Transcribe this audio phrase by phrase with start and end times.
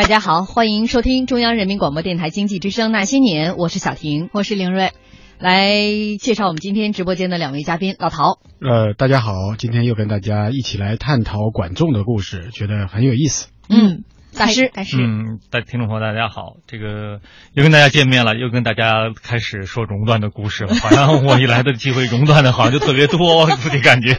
[0.00, 4.92] 大家好，欢迎收听中央人民广播电台经济之声《那些年》，我是小婷，我是凌瑞，
[5.38, 5.76] 来
[6.18, 8.38] 介绍我们今天直播间的两位嘉宾，老陶。
[8.62, 13.48] 呃，大家好，今天又跟大家一起来探讨管仲的故事，觉得很有意思。
[13.68, 14.02] 嗯。
[14.36, 17.20] 大师，大师，嗯，大听众朋友大家好，这个
[17.52, 20.74] 又跟大家见面了，又跟大家开始说熔断的故事了。
[20.74, 24.18] 好像我一来的机会，熔断的好像就特别多，自己感觉。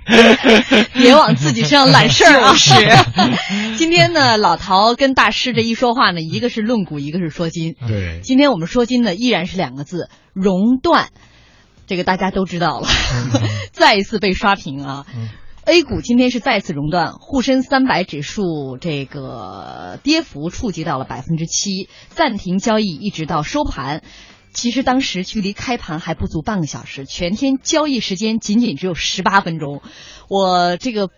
[0.94, 2.54] 别往自己身上揽事儿啊！
[2.54, 2.74] 是。
[3.78, 7.76] 今天呢，老陶跟大师这一说话呢，一个是论古，一个是说今。
[7.88, 8.20] 对。
[8.22, 11.10] 今天我们说今呢，依然是两个字：熔断。
[11.88, 12.88] 这个大家都知道了，
[13.74, 15.06] 再一次被刷屏啊。
[15.64, 24.02] A 股今天是再次熔断，沪深三百指数这个跌幅触及到了百分之七，暂停交易一直到收盘。
[24.54, 29.84] 其实当时距离开盘还不足半个小时，全天交易时间仅仅只有十八分钟。
[30.30, 31.10] 我这个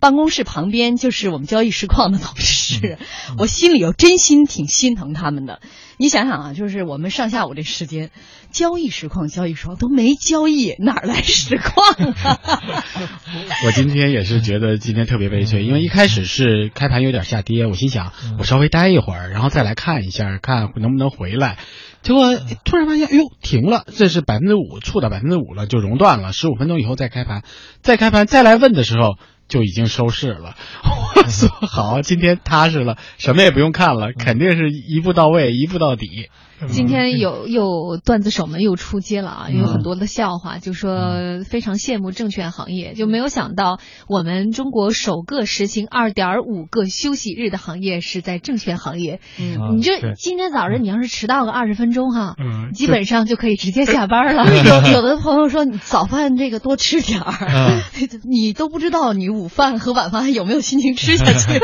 [0.00, 2.98] 办公室旁边就是我们交易实况的同事，
[3.38, 5.60] 我心里又真心挺心疼他们的。
[5.98, 8.10] 你想想啊，就是我们上下午这时间，
[8.50, 12.38] 交易实况、交易双都没交易，哪来实况啊？
[13.64, 21.56] 我今天也是觉得今天特别悲催，因为一开始是开盘有点下跌，我心想我稍微待一会儿，然后再来看一下，看能不能回来。
[22.02, 26.34] 结果突然发现，哎呦，停了，这是百分之五，触到百分之五了，就熔断了。
[26.34, 27.42] 十五分钟以后再开盘，
[27.80, 29.16] 再开盘再来问的时候。
[29.48, 36.30] 就已经收市了， 我说好，今天踏实了，什么也不用看了，肯定是一步到位，一步到底。
[36.68, 49.20] 今天有 又段子手们又出街了啊，有很多的笑话，就说非常羡慕证券行业，就没有想到我们中国首个实行二点五个休息日的行业是在证券行业。
[49.38, 54.46] 嗯，你这今天早上你要是迟到个二十分钟哈，嗯，基本上就可以直接下班了。
[54.46, 57.82] 有 有的朋友说你早饭这个多吃点儿，
[58.24, 61.60] 你都不知道你午饭和晚饭还有没有心情吃下去。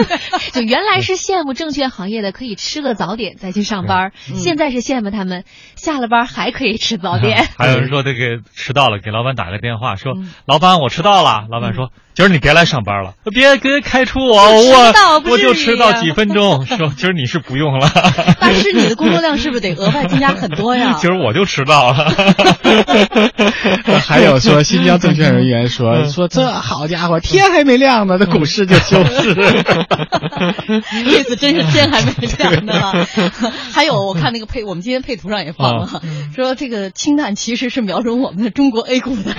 [0.52, 4.81] 就原来是羡慕证券行业的可以吃个早点再去上班，现在是。
[4.82, 5.44] 羡慕他们
[5.76, 7.48] 下了班还可以吃早点。
[7.56, 10.12] 还有人说这个迟到了，给老板打个电话说
[10.44, 11.90] ：“老板，我迟到了。”老板说。
[12.14, 16.66] 今儿你别来上班了，别别开除我，我我就迟到几分钟。
[16.76, 17.90] 说今儿你是不用了。
[18.38, 20.98] 但是你的工作量是不是得额外增加很多呀？
[21.00, 22.12] 今 儿我就迟到了。
[24.06, 29.34] 还有说新疆证券人员说说这好家伙，天还没亮呢，这股市就休市。
[31.06, 33.06] 意思真是天还没亮呢。
[33.72, 36.02] 还有我看那个配，我们今天配图上也放了，
[36.34, 39.34] 说这个氢弹其实是瞄准我们的中国 A 股的。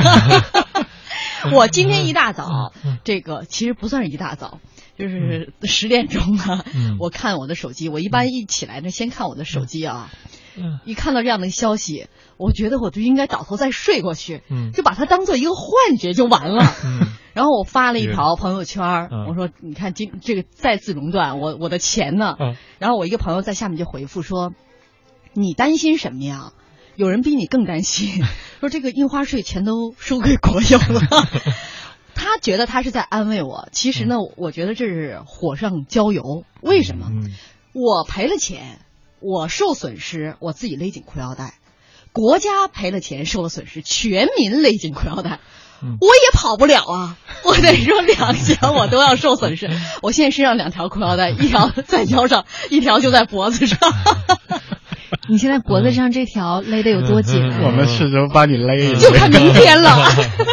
[1.53, 2.71] 我今天一大早，
[3.03, 4.59] 这个其实不算是一大早，
[4.97, 6.63] 就是十点钟啊。
[6.99, 10.09] 我看我的手机，我一般一起来呢，先看我的手机啊。
[10.85, 12.07] 一看到这样的消息，
[12.37, 16.63] 我觉得我就应该倒头再睡过去，就把它当做一个幻觉就完了。
[17.33, 22.35] 然后我发了一条朋友圈，我说：“你看今这个再次熔断，我我的钱呢？”
[22.77, 24.53] 然后我一个朋友在下面就回复说
[25.33, 26.53] ：“你担心什么呀？”
[26.95, 28.23] 有人比你更担心，
[28.61, 31.27] 说这个印花税全都收给国有了。
[32.13, 36.43] 他觉得他是在安慰我，其实呢，我觉得这是火上浇油。
[36.61, 37.07] 为什么？
[37.73, 38.79] 我赔了钱，
[39.19, 41.55] 我受损失，我自己勒紧裤腰带；
[42.11, 45.39] 国家赔了钱，受了损失，全民勒紧裤腰带。
[45.81, 47.17] 我也跑不了啊！
[47.43, 49.69] 我得说两项我都要受损失。
[50.03, 53.79] 我现在身上两条裤腰带，一条在腰上，一条就在脖子上。
[55.29, 57.41] 你现在脖子上这条勒得有多紧？
[57.61, 58.95] 我们试着把你勒。
[58.95, 59.89] 就看明天了。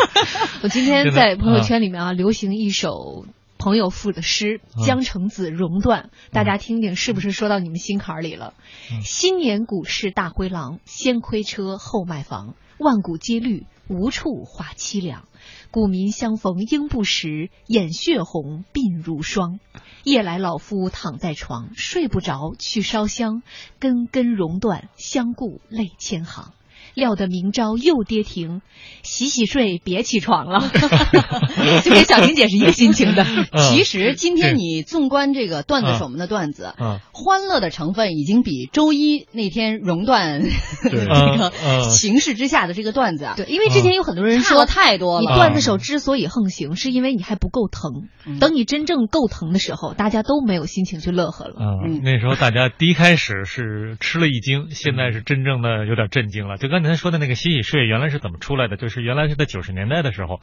[0.62, 3.24] 我今天在朋友圈里面啊，流行一首
[3.58, 8.54] 朋友赋的诗《江城子·熔断》，大家听听是不是说到你们心坎里了？
[9.02, 15.24] 新年股市大灰狼，先亏车后卖房，万古皆绿，无处话凄凉。
[15.70, 19.60] 古民相逢应不识，眼血红鬓如霜。
[20.02, 23.42] 夜来老夫躺在床，睡不着去烧香，
[23.78, 26.52] 根根熔断，相顾泪千行。
[26.94, 28.62] 料得明朝又跌停，
[29.02, 30.60] 洗洗睡，别起床了。
[31.82, 33.24] 就跟小婷姐是一个心情的。
[33.56, 36.74] 其实今天你纵观这个段子手们的段子，
[37.12, 40.42] 欢乐的成分已经比周一那天熔断
[40.82, 41.52] 这个
[41.88, 45.20] 形势之下的这个段子啊，对，因为之前有很多人说太多了。
[45.20, 48.08] 你段子手之所以横行，是因为你还不够疼。
[48.38, 51.54] 等你真正够疼的时候，大家都没有心情去乐呵了。
[51.58, 56.56] 嗯，那时候大家第一开始是吃了一惊，现在是真正的有点震惊了。
[56.56, 58.76] 就跟刚才说的那个洗洗睡原来是怎么出来的？
[58.76, 60.40] 就是原来是在九十年代的时候，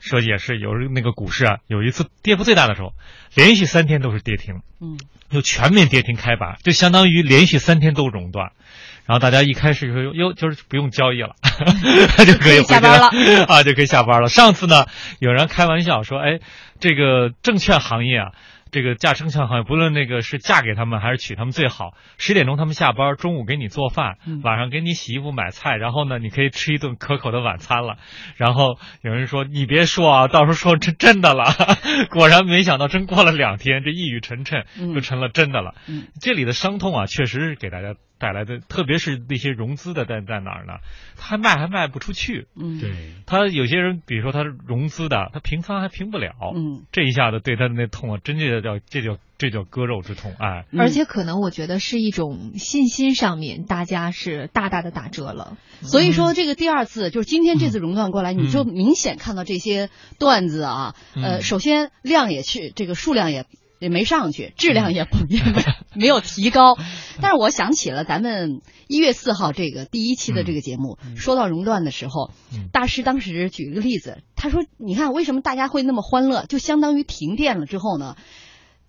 [0.00, 2.92] 说也是有那个股市啊，有一次跌幅最大的时候，
[3.34, 4.98] 连续三天都是跌停，嗯，
[5.30, 8.52] 就全面跌停开板，就相当于连续三天都熔断，
[9.06, 11.36] 然后大家一开始说哟，就是不用交易了，
[12.26, 13.10] 就可以下班了
[13.46, 14.28] 啊，就可以下班了。
[14.28, 14.86] 上次呢，
[15.18, 16.40] 有人开玩笑说，哎，
[16.80, 18.32] 这个证券行业啊。
[18.74, 21.94] 这个嫁生相好像不论那个是嫁给他们还是娶他们最好。
[22.18, 27.98] 十点钟他们下班，中午给你做饭，晚上给你洗衣服买菜，然后呢，你可以吃一顿可口的晚餐了。
[28.36, 31.44] 然后有人说你别说啊， 到时候说真真的了。
[32.10, 35.76] 果然没想到，真过了两天，这一语成谶，就成了真的了。
[36.20, 37.94] 这里的伤痛啊，确实是给大家。
[38.18, 40.74] 带来的，特别是那些融资的在在哪儿呢？
[41.16, 42.46] 他卖还卖不出去。
[42.56, 42.92] 嗯，对。
[43.26, 46.32] 他有些人，比如说他融资的，他平仓还平不了。
[46.54, 50.32] 嗯，这一下子对他的那痛啊，真的叫这叫这叫割肉之痛。
[50.38, 55.56] 哎，而且可能我觉得是一种信心上面，大家是大大的打折了。
[55.82, 63.44] 所以说这个第二次就是今天这次熔断过来，你就明显看到这些段子啊，呃，首先量也去，这个数量也。
[63.84, 66.78] 也没上去，质量也不也没没有提高。
[67.20, 72.30] 但是我想起了咱们一月四号这个第一期的这个节目，说到熔断的时候，
[72.72, 76.46] 大师当时举了个例子，他说：“你看为什么大家会那么欢乐？
[76.46, 78.16] 就相当于停电了之后呢，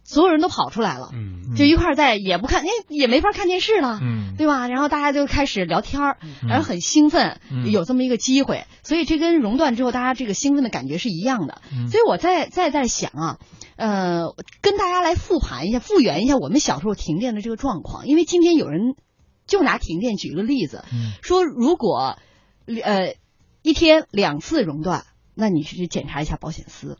[0.05, 1.09] 所有人都跑出来了，
[1.57, 3.99] 就一块在也不看，哎，也没法看电视了，
[4.37, 4.69] 对吧？
[4.69, 6.17] 然后大家就开始聊天儿，
[6.47, 7.41] 然后很兴奋，
[7.71, 8.63] 有这么一个机会。
[8.83, 11.61] 所以这跟熔断之后大家这个兴奋的感觉是一样的。
[11.89, 13.39] 所以我在在在想啊。”
[13.77, 18.07] 呃，跟大家来复盘一下、复原一下我们小时候停电的这个状况。
[18.07, 18.95] 因为今天有人
[19.47, 20.85] 就拿停电举个例子，
[21.21, 22.17] 说如果
[22.65, 23.15] 呃
[23.63, 25.03] 一天两次熔断，
[25.33, 26.95] 那你去检查一下保险丝；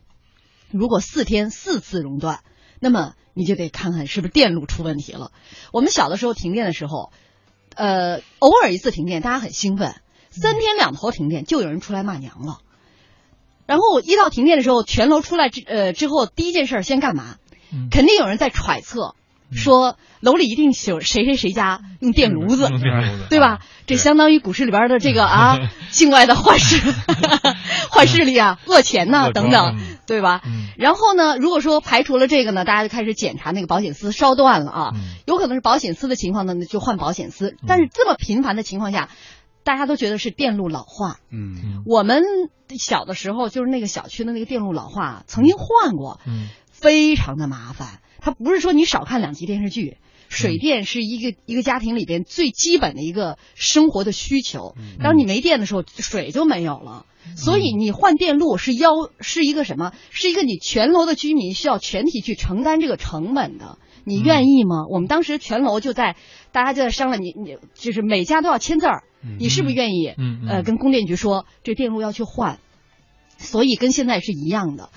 [0.70, 2.40] 如果四天四次熔断，
[2.80, 5.32] 那么你就得看看是不是电路出问题了。
[5.72, 7.10] 我们小的时候停电的时候，
[7.74, 9.92] 呃，偶尔一次停电，大家很兴奋；
[10.30, 12.60] 三天两头停电，就有人出来骂娘了。
[13.66, 17.36] 然后一到停电的时候，全楼出来之呃之后，第一件事先干嘛？
[17.90, 19.16] 肯定有人在揣测，
[19.52, 22.68] 说楼里一定有谁谁谁家用电炉子，
[23.28, 23.60] 对吧？
[23.86, 25.58] 这相当于股市里边的这个啊，
[25.90, 26.80] 境外的坏势
[27.90, 29.76] 坏势力啊，恶钱呐等等，
[30.06, 30.42] 对吧？
[30.76, 34.90] 然后呢，如果说排除了这个呢，大家就开始检查那个保险丝烧断了啊，
[35.26, 37.56] 有可能是保险丝的情况呢，就换保险丝。
[37.66, 39.08] 但是这么频繁的情况下。
[39.64, 42.22] 大家都觉得是电路老化，嗯，我们
[42.78, 47.98] 小的时候就是那个小区的那个电路老化，曾经换过，嗯，非常的麻烦。
[48.26, 54.74] 它不是说你少看两集电视剧，水电是一个一个家庭里边最基本的一个生活的需求。
[55.00, 57.06] 当你没电的时候，水就没有了，
[57.36, 58.90] 所以你换电路是要
[59.20, 59.92] 是一个什么？
[60.10, 63.78] 是一个你全楼的居民需要全体去承担这个成本的。
[64.02, 64.86] 你愿意吗？
[64.90, 66.16] 我们当时全楼就在，
[66.50, 69.04] 大家就在商量，你你就是每家都要签字儿，
[69.38, 70.08] 你是不是愿意？
[70.48, 72.58] 呃，跟供电局说这电路要去换，
[73.38, 74.90] 所以跟现在是一样的。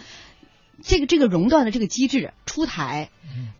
[0.84, 3.10] 这个这个熔断的这个机制出台，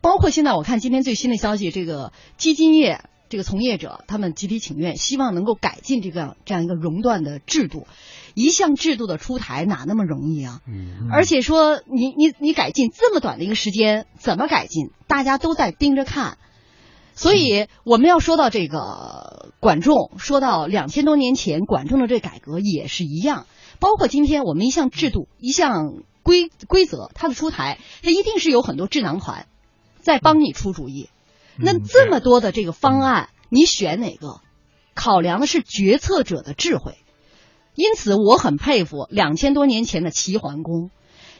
[0.00, 7.86] 包括现在我看今天最新的消息，这个基金业这个从业者他们集体请愿，希望能够改进这个这样一个熔断的制度。
[8.34, 10.60] 一项制度的出台哪那么容易啊？
[10.66, 14.90] 嗯，而且说你你你改进这么短的一个时间，怎么改进？
[15.08, 16.38] 大家都在盯着看，
[17.14, 23.46] 所以我们要说到这个管仲，说到两千多年前管仲的这改革也是一样，
[23.80, 29.46] 包括今天我们一项制度、一项规规则，它的出台，它一定是有很多智囊团
[30.00, 31.08] 在帮你出主意。
[31.56, 34.40] 那这么多的这个方案，你选哪个？
[34.94, 36.98] 考量的是决策者的智慧。
[37.74, 40.90] 因此，我很佩服两千多年前的齐桓公。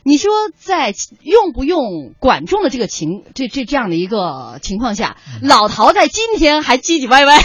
[0.02, 7.38] 你说，在用不用管仲的这个情这这这样的一个情况下，老陶在今天还唧唧歪歪，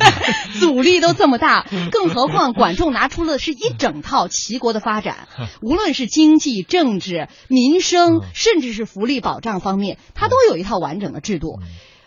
[0.60, 5.28] 阻力都这么大，更何况管仲拿出了是一整套齐国的发展，
[5.62, 11.60] 无论是经济、政治、民生，甚至是福利保障方面，他都有一套完整的制度。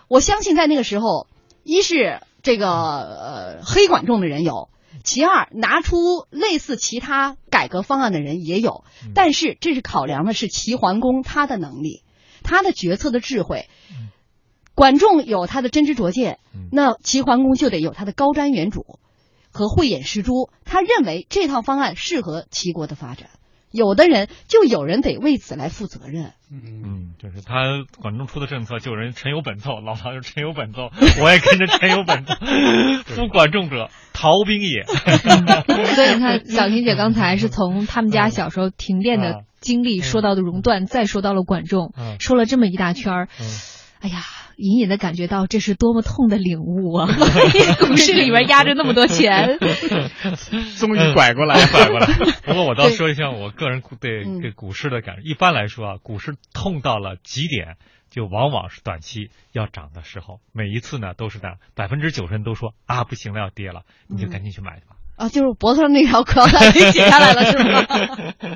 [0.08, 1.27] 我相信在那个时候，
[1.63, 4.70] 一是这个呃黑管仲的人有。
[5.03, 5.98] 其二，拿出
[6.29, 12.03] 类似其他改革方案的人也有，但是这是考量的是齐桓公他的能力，
[12.44, 13.70] 他的决策的智慧。
[14.74, 16.39] 管仲有他的真知灼见，
[16.72, 19.00] 那齐桓公就得有他的高瞻远瞩
[19.51, 20.51] 和慧眼识珠。
[20.65, 23.29] 他认为这套方案适合齐国的发展。
[23.72, 26.34] 有的人就有人得为此来负责任。
[26.50, 30.90] 嗯，就是他管仲出的政策，就有人臣有本奏，老唐就臣有本奏，
[31.22, 32.34] 我也跟着臣有本奏。
[33.06, 34.84] 夫管仲者，逃兵也。
[35.96, 43.28] 所以你看，小婷姐刚才是从他们家小时候停电的经历说到的熔断，再说到了管仲，说了这么一大圈儿。
[44.08, 44.24] 哎呀。
[44.60, 47.06] 隐隐的感觉到这是多么痛的领悟啊！
[47.88, 49.60] 股市里面压着那么多钱，
[50.80, 52.08] 终于拐过来，拐过来。
[52.44, 55.22] 不过我倒说一下我个人对对股市的感受。
[55.22, 57.76] 一般来说啊，股市痛到了极点，
[58.10, 60.40] 就往往是短期要涨的时候。
[60.54, 64.96] 每一次呢都是的，百分之九十人都说啊不行了要跌了，你就赶紧去买去吧。
[65.18, 67.86] 啊，就是脖子上那条裤带给解下来了是吗？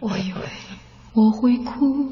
[0.02, 0.40] 我以为
[1.14, 2.12] 我会哭。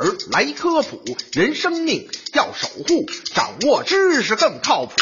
[0.00, 1.02] 儿来科普，
[1.32, 4.94] 人生命要守护，掌握知识更靠谱。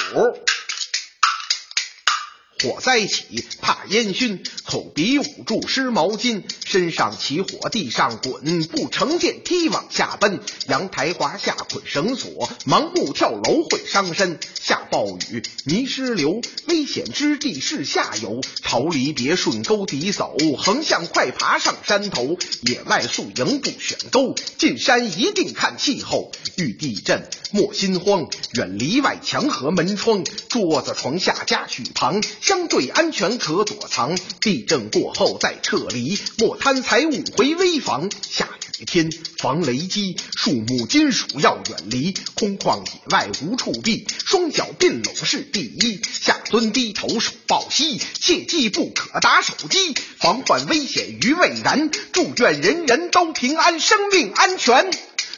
[2.62, 14.41] 火灾起，怕烟熏，口鼻捂住湿毛巾，身上起火，地上滚，不乘电梯往下奔，阳台滑下捆绳索，盲目跳楼会伤身。
[14.61, 22.37] 下暴雨，泥石流，危险之地是下游，逃离别顺沟底走，横向快爬上山头。
[22.62, 26.33] 野外宿营不选沟，进山一定看气候。
[26.57, 32.21] 遇地震莫心慌，远离外墙和门窗，桌子床下家具旁。
[32.49, 38.09] 相对安全可躲藏，地震过后再撤离，莫贪财物回危房。
[38.23, 38.49] 下
[38.81, 46.00] 雨天防雷击，树木金属要远离，空旷野外无处避，双脚并拢是第一。
[46.11, 51.90] 下蹲低头手抱膝，切记不可打手机，防患危险于未然。
[52.14, 54.90] 祝愿人人都平安，生命安全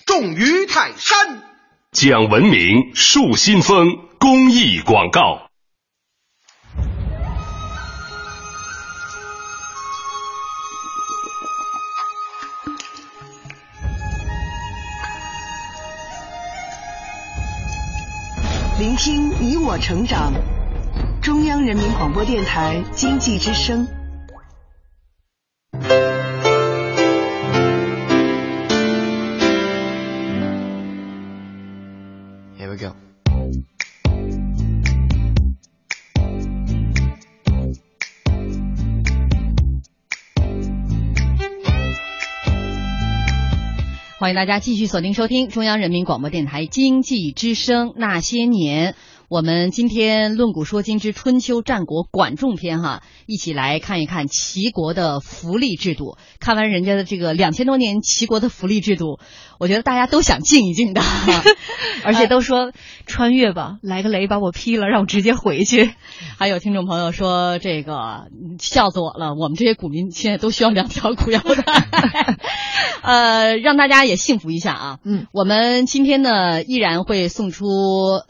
[0.06, 1.42] 重于泰山。
[1.90, 5.49] 讲文明树新风公益广告。
[18.80, 20.32] 聆听你我成长，
[21.20, 23.86] 中央人民广播电台经济之声。
[32.58, 32.94] Here we go.
[44.20, 48.94] 欢迎大家继续锁定收听中央人民广播电台经济之声那些年。
[49.30, 56.18] 我们今天论古说今之春秋战国管仲篇哈，一起来看一看齐国的福利制度。
[56.38, 59.20] 看完人家的这个两千多年齐国的福利制度，
[59.60, 61.02] 我觉得大家都想静一静的，
[62.02, 62.72] 而且都说
[63.06, 65.92] 穿越吧，来个雷把我劈了，让我直接回去。
[66.38, 72.38] 还有听众朋友说这个笑死我了，我们这些股民现在都需要两条裤腰带。
[73.04, 74.98] 呃，让大家也幸福一下啊。
[75.04, 77.66] 嗯，我们今天呢依然会送出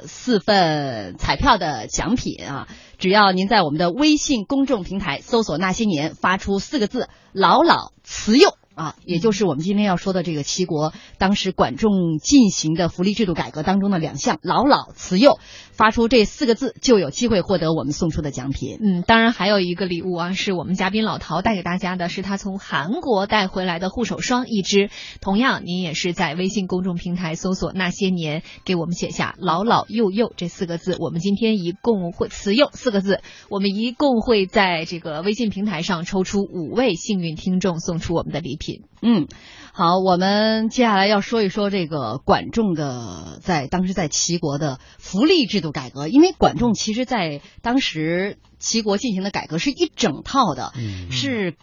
[0.00, 2.66] 四份彩票的奖品啊，
[2.98, 8.50] 只要您在我们的微信公众平台搜索“那些年”，发出四个字“老老慈幼”。
[8.74, 15.38] 啊，也就是我们今天要说的这个齐国当时管仲进行的福利制度改革当中的两项“老老慈幼”，
[15.72, 18.78] 发出这四个字就有机会获得我们送出的奖品。
[18.80, 24.88] 嗯，当然还有一个礼物啊，是我们嘉宾老陶带给大家的，是他从韩国带回来的护手霜一支。
[25.20, 30.96] 同样，您也是在微信公众平台搜索“那些年”，给我们写下“老老幼幼”这四个字。
[31.00, 38.82] 我们今天一共会“慈幼”四个字，我们一共会在这个微信平台上抽出五位幸运听众，送出我们的礼品。
[39.02, 39.26] 嗯，
[39.72, 51.56] 好，我们接下来要说一说这个管仲的在当时在齐国的福利制度改革，因为管仲其实在当时齐国进行的改革是一整套的，嗯是。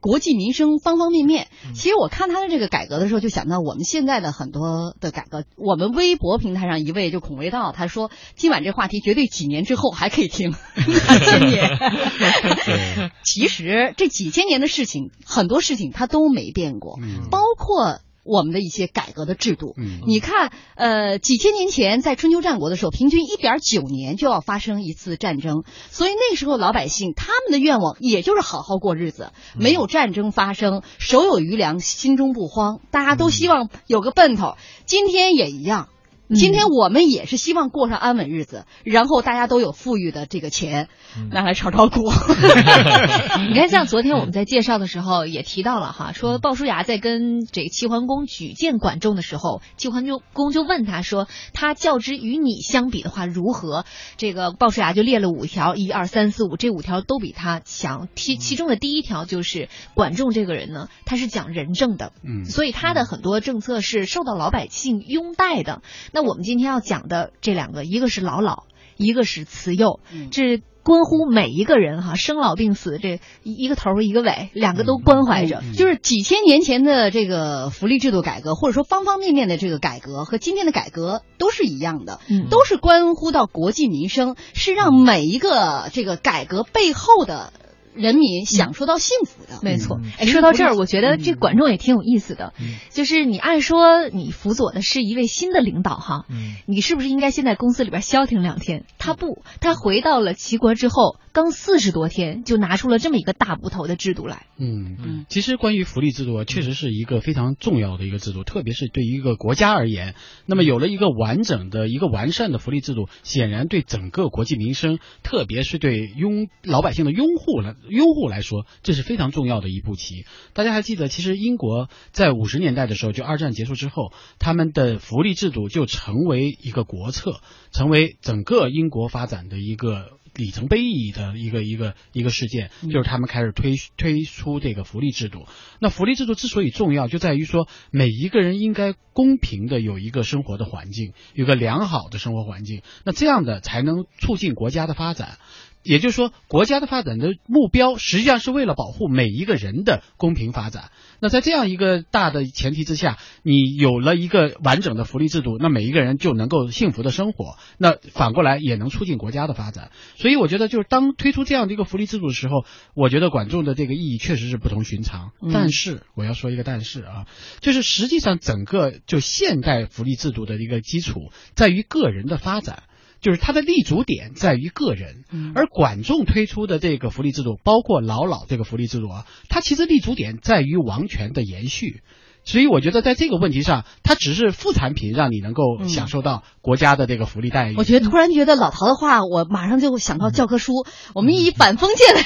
[0.00, 5.44] 国计民生方方面面，其实我看他的这个改革的时候，就想到我们现在的很多的改革。
[5.56, 13.10] 我们微博平台上一位就孔维道，他说今晚这话题绝对几年之后还可以听，那些年。
[13.24, 16.98] 其实这几千年的事情，很多事情它都没变过，
[17.30, 18.00] 包括。
[18.24, 34.54] 我们的一些改革的制度，嗯你看，呃，几千年前在春秋战国的时候，平均一点九年就要发生一次战争，所以那时候老百姓他们的愿望也就是好好过日子，没有战争发生，手有余粮，心中不慌，大家都希望有个奔头。
[34.86, 35.88] 今天也一样。
[36.32, 40.88] 今天我们也是希望过上安稳日子，然后大家都有富裕的这个钱，
[41.30, 42.00] 拿来炒炒股。
[43.48, 53.84] 你看，像昨天我们在介绍的时候也提到了哈，说鲍叔牙在跟这个齐桓公举荐管仲的时候，齐桓公就问他说，他较之与你相比的话如何？
[54.16, 58.08] 这个鲍叔牙就列了五条，一二三四五，这五条都比他强。
[58.14, 65.82] 其其中的第一条就是管仲这个人呢，他是讲仁政的，嗯，所以他的很多政策是受到老百姓拥戴的。
[66.14, 68.66] 那我们今天要讲的这两个，一个是老老，
[68.96, 69.98] 一个是慈幼，
[70.30, 75.60] 这关乎每一个人哈，生老病死这一个头一个尾，两个都关怀着。
[75.74, 87.52] 就是几千年前的这个福利制度改革，或者说方方面面的这个改革，和今天的改革都是一样的，都是关乎到国计民生，是让每一个这个改革背后的。
[87.94, 90.00] 人民享受到幸福的，没错。
[90.18, 92.52] 哎，说到这儿，我觉得这管仲也挺有意思的。
[92.90, 96.26] 就是你按说你辅佐的是一位新的领导哈，
[96.66, 98.84] 你是不是应该先在公司里边消停两天？
[98.98, 104.46] 他不，他回到了齐国之后，刚四十多天就拿出了这么一个大部头的制度来。
[104.58, 110.14] 嗯嗯，其实关于福利制度，确实是一个非常重要的一个制度，特别是对于一个国家而言。
[110.46, 117.74] 那么有了一个完整的一个完善的福利制度，显然对整个国计民生，特别是对拥老百姓的拥护了。
[117.88, 120.24] 用户来说，这是非常重要的一步棋。
[120.52, 127.40] 大家还记得，其实英国在五十年代的时候，就二战结束之后，他们的福利制度就成为一个国策，
[127.72, 135.46] 成为整个英国发展的一个里程碑意义的一个一个一个事件，就是他们开始推推出这个福利制度。
[135.80, 145.38] 那福利制度之所以重要，就在于说每一个人应该公平的有一个生活的环境，有个良好的生活环境，那这样的才能促进国家的发展。
[145.84, 150.90] 也就是说，国家的发展的目标实际上是为了保护每一个人的公平发展。
[151.20, 157.56] 那在这样一个大的前提之下，你有了一个完整的福利制度，那每一个人就能够幸福的生活。
[157.78, 159.90] 那反过来也能促进国家的发展。
[160.16, 162.64] 所以我觉得，就是当推出这样的一个福利制度的时候，
[162.94, 165.32] 我觉得管仲的这个意义确实是不同寻常。
[165.52, 167.26] 但是我要说一个但是啊，
[167.60, 172.84] 就是实际上整个就现代福利制度的一个基础在于个人的发展。
[173.24, 182.02] 就是它的立足点在于个人，而管仲推出的这个福利制度，包括老老这个福利制度啊，它其实立足点在于王权的延续。
[182.44, 187.74] 所以我觉得在这个问题上，它只是副产品，让你能够享受到国家的这个福利待遇。
[187.76, 190.72] 我觉得突然觉得老陶的话，我马上就想到教科书。
[191.14, 192.22] 我们以反封建的，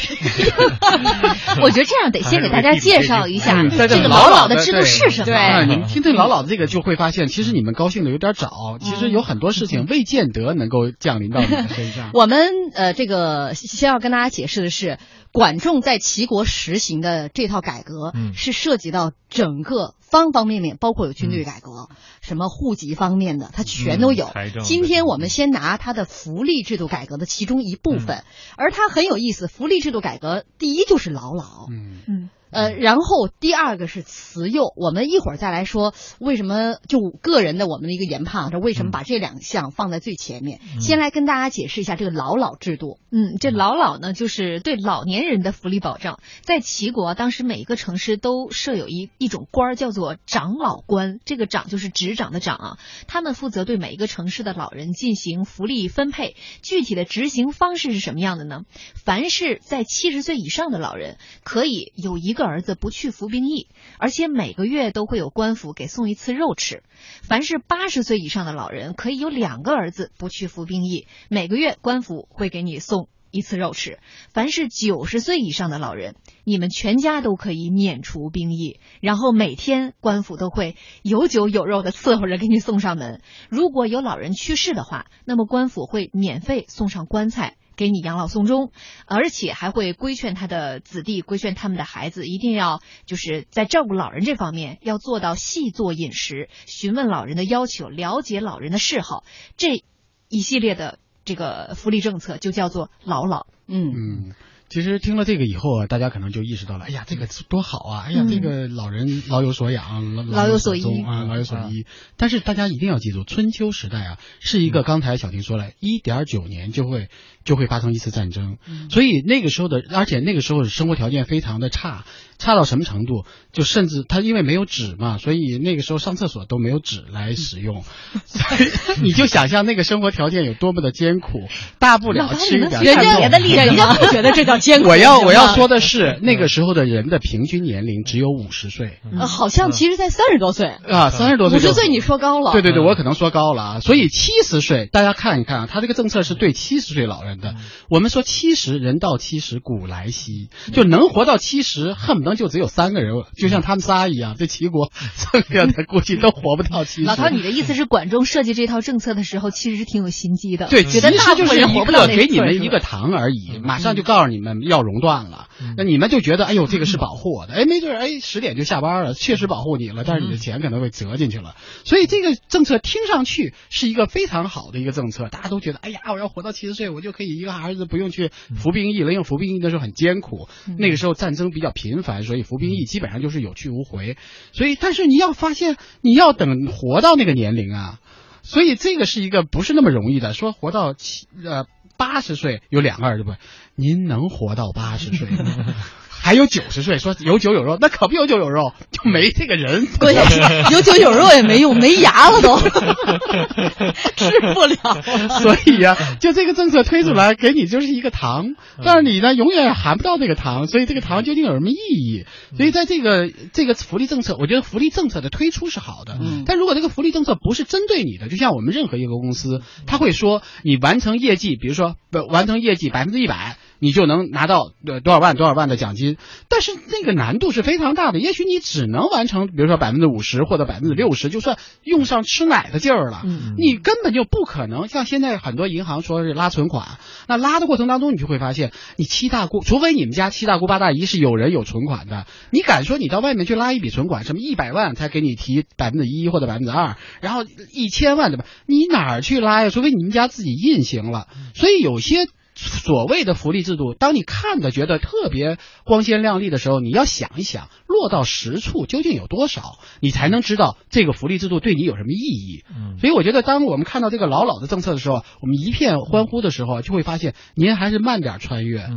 [1.62, 5.26] 我觉得这样得先给大家介绍一下 这个老老的制度是什么。
[5.26, 8.78] 对，你们听听老老的这个，就会发现，其实你们高兴的有点早。
[8.80, 12.10] 其实有很多事情未见得能够降临到你们身上。
[12.12, 14.98] 我们呃，这个先要跟大家解释的是。
[15.38, 21.88] 管仲在齐国实行的这套改革，是涉及到整个方方面面，包括有军队改革，
[22.20, 24.28] 什么户籍方面的，它全都有。
[24.64, 28.24] 今天我们先拿他的福利制度改革的其中一部分，
[28.56, 29.46] 而它很有意思。
[29.46, 32.30] 福利制度改革第一就是老老，嗯嗯。
[32.50, 40.60] 呃，然后第二个是慈幼，我们一会儿再来说为什么就个人的我们的一个研判，这为什么把这两项放在最前面？
[40.80, 42.98] 先来跟大家解释一下这个老老制度。
[43.10, 46.20] 嗯，这老老呢，就是对老年人的福利保障。
[46.40, 51.18] 在齐国，当时每一个城市都设有一一种官儿，叫做长老官。
[51.26, 56.34] 这个长就是执掌的长啊，他们负责对每一个城市的老人进行福利分配。
[56.62, 58.62] 具体的执行方式是什么样的呢？
[58.94, 62.37] 凡是在七十岁以上的老人，可以有一。
[62.38, 63.66] 个儿子不去服兵役，
[63.98, 66.84] 而且每个月都会有官府给送一次肉吃。
[67.20, 73.98] 凡是八十岁以上的老人，可以有两个儿子不去服兵役，每个月官府会给你送一次肉吃。
[74.32, 83.20] 凡是九十岁以上的老人，你们全家都可以免除兵役，然后每天官府都会有酒有肉的伺候着给你送上门。
[83.50, 87.56] 如果有老人去世的话，那么官府会免费送上棺材。
[87.78, 88.72] 给你养老送终，
[89.06, 99.22] 而且还会规劝他的子弟，规劝他们的孩子，一定要就是在照顾老人这方面要做到细做饮食，询问老人的要求，了解老人的嗜好，
[99.56, 99.84] 这
[100.28, 103.46] 一系列的这个福利政策就叫做老老。
[103.68, 104.34] 嗯嗯。
[104.70, 108.04] 其实听了这个以后啊，大家可能就意识到了，哎呀，这个多好啊！
[108.06, 111.86] 哎呀，这个老人老有所养，老有所依啊，老有所依。
[112.18, 117.08] 但是大家一定要记住，春秋时代啊，是一个刚才小婷说了，一点九年就会
[117.48, 118.58] 就会发生一次战争，
[118.90, 122.04] 所以那个时候的，而且那个时候生活条件非常的差。
[122.40, 123.24] 差到什么程度？
[123.52, 127.82] 就甚至他因为没有纸嘛，所以那个时候上厕所都没有纸来使用。
[128.26, 131.48] 所以你就想象那个生活条件有多么的艰苦，
[131.80, 132.80] 大不了吃一点。
[132.84, 134.88] 人家人家不觉得这叫艰苦。
[134.88, 139.00] 我要我要说的是，那个时候的人的平均年龄只有五十岁。
[139.18, 141.58] 呃，好像其实在三十多岁啊，三十多岁。
[141.58, 142.52] 五十岁你说高了。
[142.52, 143.80] 对对对，我可能说高了啊。
[143.80, 147.60] 所以七十岁，大家看一看啊，他这个政策是对七十岁老人的。
[147.88, 157.06] 我们说七十人到七十古来稀，就能活到七十，恨不得就只有三个人，就像他们仨一样，这齐国剩下的估计都活不到七十。
[157.06, 160.66] 老陶，你的意思是管仲设计这套政策的时候，其实是挺有心机的。
[160.68, 171.54] 对，觉得其实就是活不到给你们一个糖而已，马上就告诉你们要熔断了，那你们就觉得哎呦这个是保护我的，哎没准哎十点就下班了，确实保护你了，但是你的钱可能会折进去了。
[171.84, 184.16] 所以这个政策听上去是一个非常好的一个政策，大家都觉得哎呀我要活到七十岁，我就可以一个儿子不用去服兵役了，因为服兵役的时候很艰苦，那个时候战争比较频繁，所以服兵役基本上就是有去无回。
[184.52, 188.00] 所以但是你要发现你要等活到那个年龄啊。
[188.42, 190.32] 所以这个是一个不是那么容易的。
[190.32, 191.66] 说活到七呃
[191.98, 193.34] 八十岁有两个儿子不？
[193.74, 195.74] 您能活到八十岁吗？
[196.20, 199.86] 还有九十岁，说有酒有肉，那可不有酒有肉，就没这个人。
[199.98, 200.40] 关键是
[200.72, 202.58] 有酒有肉也没用，没牙了都，
[204.16, 205.02] 吃不了。
[205.40, 208.54] 所以呀，就这个政策推出来，给你就是一个糖，
[208.84, 212.26] 但是你呢永远含不到这个糖，所以这个糖究竟有什么意义？
[212.56, 221.94] 所以在这个这个福利政策，我觉得福利政策的推出是好的，但如果这个福利政策不是针对你的，就像我们任何一个公司，他会说你完成业绩，比如说
[222.28, 223.56] 完成业绩百分之一百。
[223.78, 226.16] 你就能拿到呃多少万多少万的奖金，
[226.48, 228.18] 但是那个难度是非常大的。
[228.18, 233.22] 也许你只能完成，比如说百分之五十或者百分之六十，就算用上吃奶的劲儿了，
[233.56, 248.44] 你根本就不可能像现在很多银行说是拉存款，那拉的过程当中，你就会发现，你七大姑，除非你们家七大姑八大姨是有人有存款的，你敢说你到外面去拉一笔存款，什么一百万才给你提百分之一或者百分之二，然后一千万对吧？
[248.66, 249.70] 你哪儿去拉呀？
[249.70, 251.28] 除非你们家自己印行了。
[251.54, 252.26] 所以有些。
[252.60, 262.64] 所谓的福利制度，当你看的觉得特别光鲜亮丽的时候，你要想一想，落到实处究竟有多少，你才能知道这个福利制度对你有什么意义。
[262.68, 268.88] 嗯，所以我觉得，当我们看到这个老老的政策的时候，我们一片欢呼的时候，就会发现您还是慢点穿越，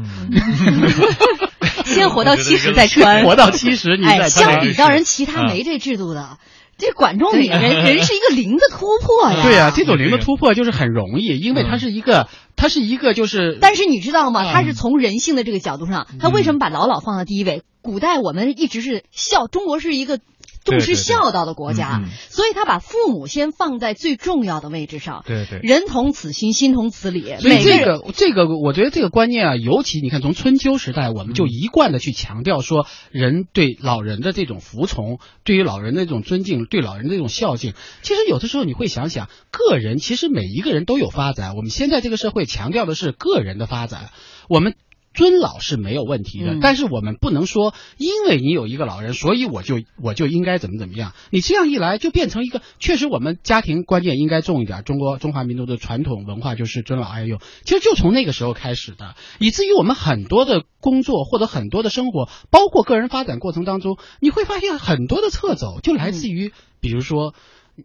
[1.85, 4.53] 先活到七十再穿，活到七十你再穿。
[4.55, 6.39] 相比当人，其他没这制度的。
[6.81, 9.43] 这管仲里人人是一个零的突破呀！
[9.43, 13.59] 对呀，这种零的突破就是很容易，因为它是一个，它是一个就是。
[13.61, 14.51] 但是你知道吗？
[14.51, 17.61] 他是从人性的这个角度上，他为什么把老老放在第一位？
[17.83, 20.19] 古代我们一直是孝，中国是一个。
[20.63, 25.23] 重视孝道的国家，所以他把父母先放在最重要的位置上。
[25.25, 27.35] 对对，人同此心，心同此理。
[27.39, 37.73] 所以这个这个，我觉得这个观念啊，尤其你看，从春秋时代，我们就一贯的去强调说，人对老人的这种服从，对于老人的这种尊敬，对老人的这种孝敬。
[38.01, 41.55] 其实有的时候你会想想，个人其实每一个人都有发展。
[41.55, 44.11] 我们现在这个社会强调的是个人的发展，
[44.47, 44.75] 我们。
[45.13, 51.13] 尊老是没有问题的，但是我们不能说，因为你有一个老人，所以我就我就应该怎么怎么样。
[51.31, 54.83] 你这样一来，就变成一个确实我们家庭观念应该重一点。
[54.83, 67.33] 中国中华民族的传统文化就是尊老爱幼，其实就从那个时候开始的，以至于我们很多的工作或者很多的生活，包括个人发展过程当中，你会发现很多的侧走就来自于，比如说。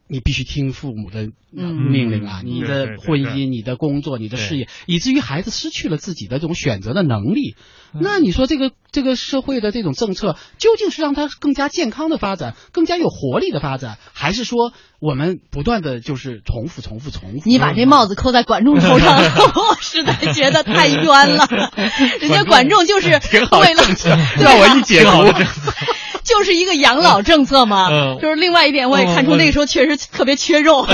[0.08, 2.42] 你必须听父母的命令啊！
[2.44, 7.56] 你的婚姻、你的工作、你的事业，以至于孩子失去了自己的这种选择的能力。
[7.98, 17.48] 那你说这个这个社会的这种政策，究竟是让他更加健康的发展、更加有活力的发展，还是说我们不断的就是重复、重复、重复？
[17.48, 21.48] 你把这帽子扣在管仲头上， 我实在觉得太冤了。
[22.20, 23.82] 人家管仲就是 为了
[24.40, 25.10] 让我一解读。
[26.26, 27.88] 就是一个养老政策嘛，
[28.20, 30.80] 就是另外一点，我也看出那个时候确实特别缺肉。
[30.82, 30.90] 啊，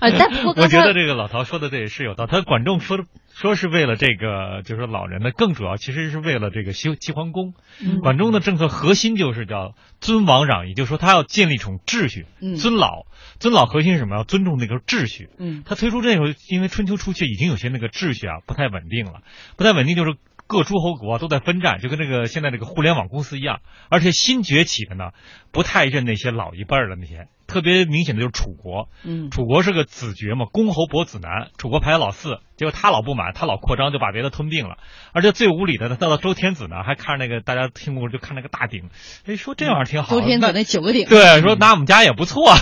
[0.16, 2.30] 但不过我觉得这个老陶说的这也是有道理。
[2.30, 7.54] 他管仲说的说是为了这个，就是老人呢，更主要其实是为了这个修齐桓公。
[8.02, 12.26] 管仲的政策核心就是叫尊王攘夷，就是说他要建立一种秩序。
[12.56, 13.06] 尊老，
[13.40, 14.16] 尊老核心是什么？
[14.16, 15.28] 要尊重那个秩序。
[15.38, 19.22] 嗯，他推出这时候，因为春秋初期已经有些那个秩序啊不太稳定了，
[19.56, 20.14] 不太稳定就是。
[20.46, 25.10] 各诸侯国都在分战，就跟这个现在这个互联网公司一样，而且新崛起的呢，
[25.52, 27.28] 不太认那些老一辈儿的那些。
[27.46, 34.76] 特别明显的就是楚国，嗯，楚国是个子爵嘛，公侯伯子男，楚国排老四，结果他老不满，他老扩张，就把别的吞并了。
[35.12, 38.90] 而且最无理的呢，到了周天子呢，还看着那个大家听故事就看那个大鼎，
[39.26, 40.14] 哎，说这玩意儿挺好。
[40.14, 42.52] 周天子那九个鼎，对，说拿我们家也不错。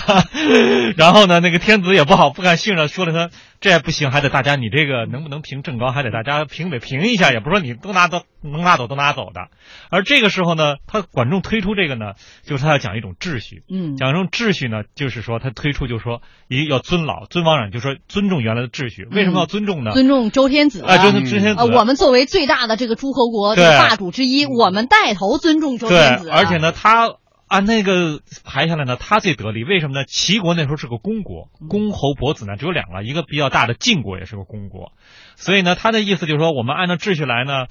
[0.97, 9.47] 然后呢，那个天子也不好，不敢信任，说了他这不行，还得大家你这个能不能评正高，还得大家评委评一下，也不是说你都拿走能拿走都拿走的。
[9.89, 14.83] 而这个时候呢，他管仲推出这个呢，就是他要讲一种秩序，嗯，讲一种秩序呢。
[14.95, 19.05] 就是说，他推出就说，一要尊老、尊王攘，就说尊重原来的秩序。
[19.05, 19.82] 为什么要尊重呢？
[19.83, 19.91] 重的。
[19.93, 21.61] 尊重周天子啊，尊重周天子。
[21.61, 26.25] 呃，我们作为最大的这个诸侯国的霸主之一，我们带头尊重周天子。
[26.25, 27.15] 对，而且呢，他
[27.47, 29.63] 按那个排下来呢，他最得力。
[29.63, 30.05] 为什么呢？
[30.07, 34.91] 齐国那时候是个公国，公侯伯子呢只有两个，一个比较大的晋国也是个公国，
[35.35, 37.67] 所以呢，他的意思就是说，我们按照秩序来呢。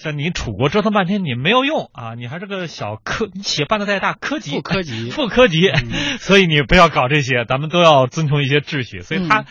[0.00, 5.72] 像你楚国折腾半天你没有用啊，你还是个小科，你企业办的再大，科级副科级 副科级，
[6.22, 9.00] 所以你不要搞这些，咱们都要遵从一些秩序。
[9.00, 9.44] 所以他。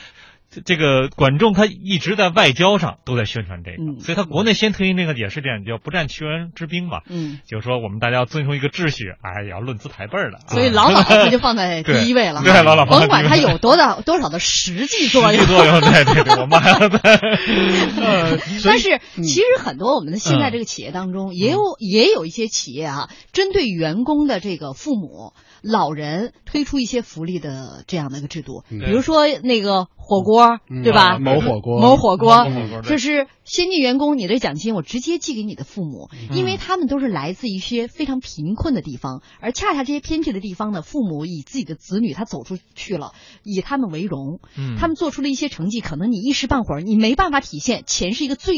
[0.66, 7.02] 这个管仲他一直在外交上都在宣传这个，所以他国内先推行这个也是这样，叫不战屈人之兵嘛。
[7.10, 10.40] 嗯，就是说我们大家要遵从一个秩序，哎，也要论资排辈的。
[10.48, 12.42] 所以老老他就放在 第一位了。
[12.44, 15.46] 对，老老甭管他有多大多少的实际作用。
[15.46, 16.98] 作用，对对对，我们还要在。
[18.64, 25.34] 但是其实很多我们的现在这个企业当中，也有也有一些企业啊，针对员工的这个父母。
[25.68, 31.20] 老人推出一些福利的这样的一个制度，比如说那个火锅，对吧？
[31.20, 32.46] 某火锅，某火锅，
[32.84, 43.12] 就是先进员工，你的奖金我直接寄给你的父母，因为他们都是来自一些非常贫困的地方，而恰恰这些偏僻的地方呢，父母以自己的子女他走出去了，
[43.44, 44.40] 以他们为荣，
[44.80, 48.56] 他们做出了一些成绩，可能你一时半会儿你没办法体现，钱是一个最。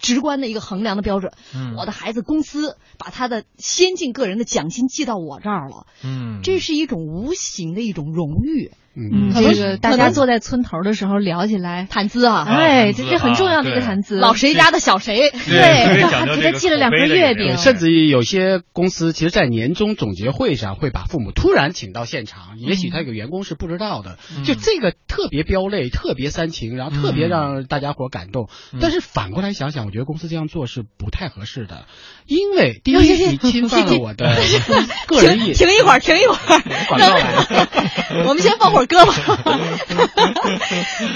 [0.00, 1.32] 直观的一个衡量的标准。
[1.54, 5.86] 嗯，我的孩子公司把他的先进个人的奖金寄到我这儿了。
[6.02, 8.72] 嗯，这是一种无形的一种荣誉。
[8.96, 14.16] 嗯，这个大家坐在村头的时候聊起来谈资啊，哎，这这很重要的一个谈资。
[14.18, 17.56] 老谁家的小谁，对，他给他寄了两盒月饼。
[17.56, 28.48] 甚至有些公司，其实，在年终总结会上会把父母突然请到现场，也许他有个员工是不知道的，就这个特别飙泪，特别煽情，然后特别让大家伙感动。
[28.80, 31.86] 但是反过来想想，我觉得公司这样做是不太合适的，
[32.26, 34.34] 因为 第一，你侵犯了我的
[35.06, 35.52] 个人意。
[35.60, 38.86] 停一会儿，停一会儿，广告来了，我们先放会儿。
[38.90, 39.12] 胳膊，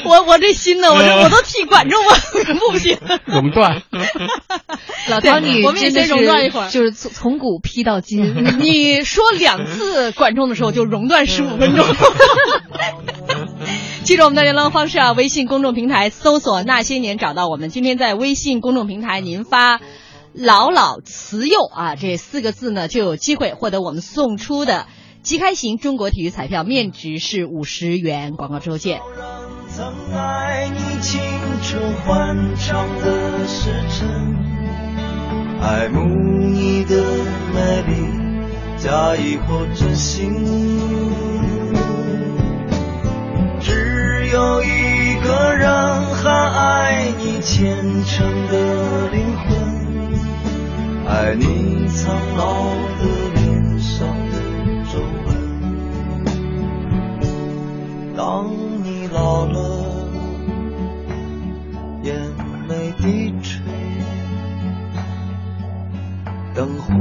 [0.04, 2.16] 我我这心呢，我这我都替管仲啊，
[2.70, 3.82] 不行，熔断。
[5.08, 8.58] 老唐，你我们也先熔断一会儿，就是从从古批到今。
[8.58, 11.86] 你说两次管仲的时候就熔断十五分钟。
[14.04, 17.70] 记住我们的联络方式啊，微信公众平台搜索“那些年”找到我们。
[17.70, 19.80] 今天在微信公众平台您发
[20.34, 24.86] “老老慈幼”啊这四个字呢，就有机会获得我们送出的。
[25.24, 28.34] 即开型中国体育彩票面值是五十元。
[28.36, 29.00] 广告之后见。
[29.70, 31.18] 曾爱你青
[31.62, 34.06] 春欢畅的时辰，
[35.62, 36.04] 爱慕
[36.52, 37.02] 你的
[37.54, 37.94] 美丽，
[38.76, 40.30] 假意或真心。
[43.60, 44.66] 只有一
[45.24, 45.66] 个人
[46.16, 49.48] 还爱你虔诚的灵魂，
[51.08, 52.64] 爱你苍老
[52.98, 53.06] 的
[53.36, 53.53] 脸
[58.16, 58.48] 当
[58.84, 59.84] 你老了，
[62.04, 62.14] 眼
[62.68, 63.60] 泪低垂，
[66.54, 66.94] 灯火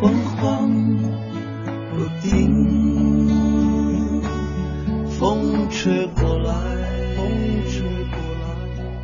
[0.00, 0.70] 昏黄
[1.90, 2.48] 不定，
[5.10, 6.54] 风吹过来，
[7.14, 7.28] 风
[7.68, 8.48] 吹过来，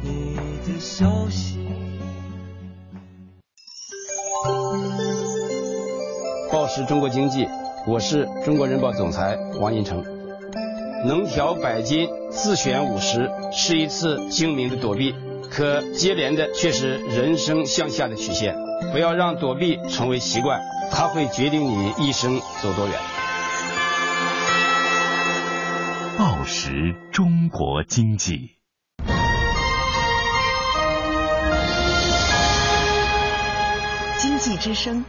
[0.03, 0.35] 你
[0.66, 1.59] 的消息。
[6.50, 7.46] 报时中国经济，
[7.87, 10.13] 我是中国人保总裁王银成。
[11.04, 15.14] 能调百金，自选五十，是一次精明的躲避。
[15.50, 18.56] 可接连的却是人生向下的曲线。
[18.90, 22.98] 不要让躲避成为习惯，它会决定你一生走多远。
[26.18, 28.56] 报时中国经济，
[34.18, 35.04] 经济之声。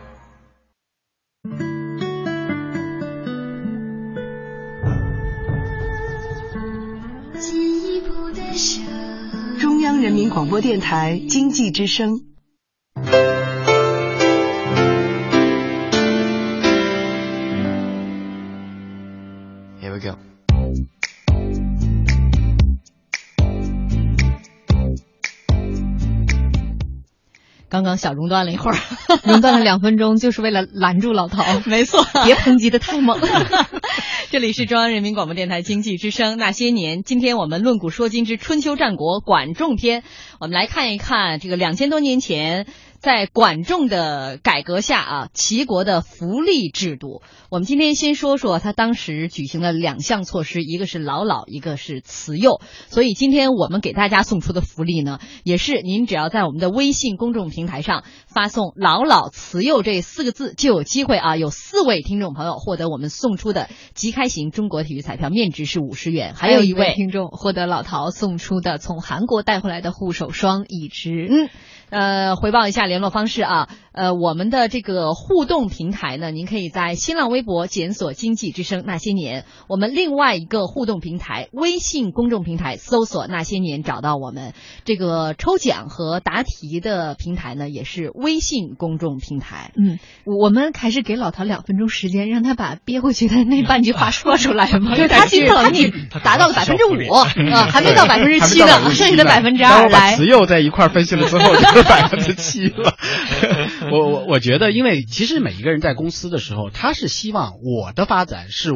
[9.60, 12.22] 中央人民广播电台经济之声。
[19.82, 20.18] Here we go。
[27.68, 28.78] 刚刚小熔断了一会儿，
[29.28, 31.44] 熔断了两分钟，就是为了拦住老陶。
[31.65, 33.20] 没错，别抨击的太猛。
[34.31, 40.03] 这里是中央人民广播电台经济之声那些年，今天我们论古说今之春秋战国管仲篇，
[40.39, 42.65] 我们来看一看这个两千多年前。
[43.06, 47.22] 在管仲的改革下啊，齐国的福利制度。
[47.52, 52.62] 我们今天先说说他当时举行了两项措施，一个是老老，一个是慈幼。
[52.89, 66.34] 所以今天我们给大家送出的福利呢，也是您只要在我们的微信公众平台上发送“老老慈幼”这四个字，就有机会啊，有四位听众朋友获得我们送出的即开型中国体育彩票，面值是五十元。
[66.34, 71.28] 还有一位听众获得老陶送出的从韩国带回来的护手霜一支。
[71.30, 71.50] 嗯。
[71.89, 84.54] 呃，回报一下联络方式啊，呃，我们的这个互动平台呢，您可以在新浪微博检索“经济之声那些年”，我们另外一个互动平台微信公众平台搜索“那些年”找到我们。
[84.84, 89.71] 这个抽奖和答题的平台呢，也是微信公众平台。
[89.78, 94.95] 嗯，我们还是给老陶两分钟时间，让他把憋回去的那半句话说出来嘛。
[94.98, 95.91] 对他其实他你
[96.24, 97.26] 达到了百分之五啊，
[97.71, 100.15] 还没到百分之七呢，剩下的百分之二来。
[100.15, 101.45] 词又在一块分析了之后。
[101.88, 102.97] 百分之七了，
[103.91, 108.71] 我我我觉得，因为其实每一个人在公司的时候，他是希望我的发展是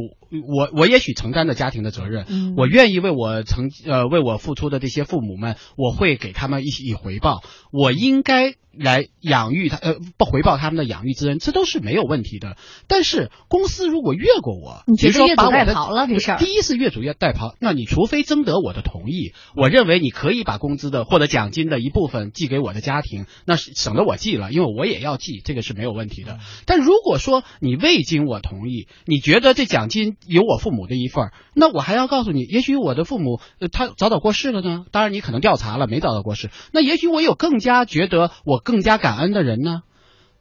[0.48, 8.56] 我我也许承担着家庭的责任，我愿意为我曾呃为我付出的这些父母们，我会给他们一以回报，我应该。
[8.72, 12.56] 来养育他，呃，不回报他们的养育之恩，这都是没有问题的。
[12.88, 16.38] 但是公司如果越过我，你觉得越俎代庖了这事儿？
[16.38, 26.38] 第一是越俎代庖，那你除非征得我的同意，我认为你可以把工资的或者奖金的一部分寄给我的家庭，那是省得我寄了，因为我也要寄，这个是没有问题的。
[26.68, 33.42] 但如果说你未经我同意，你觉得这奖金有我父母的一份那我还要告诉你，也许我的父母
[33.74, 34.86] 他早早过世了呢。
[34.92, 36.50] 当然你可能调查了，没早早过世。
[36.72, 38.60] 那也许我有更加觉得我。
[38.70, 39.82] 更加感恩的人呢？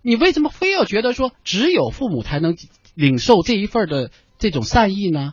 [0.02, 2.56] 你为什么非要觉得说只有父母才能
[2.94, 5.32] 领受这一份的这种善意呢？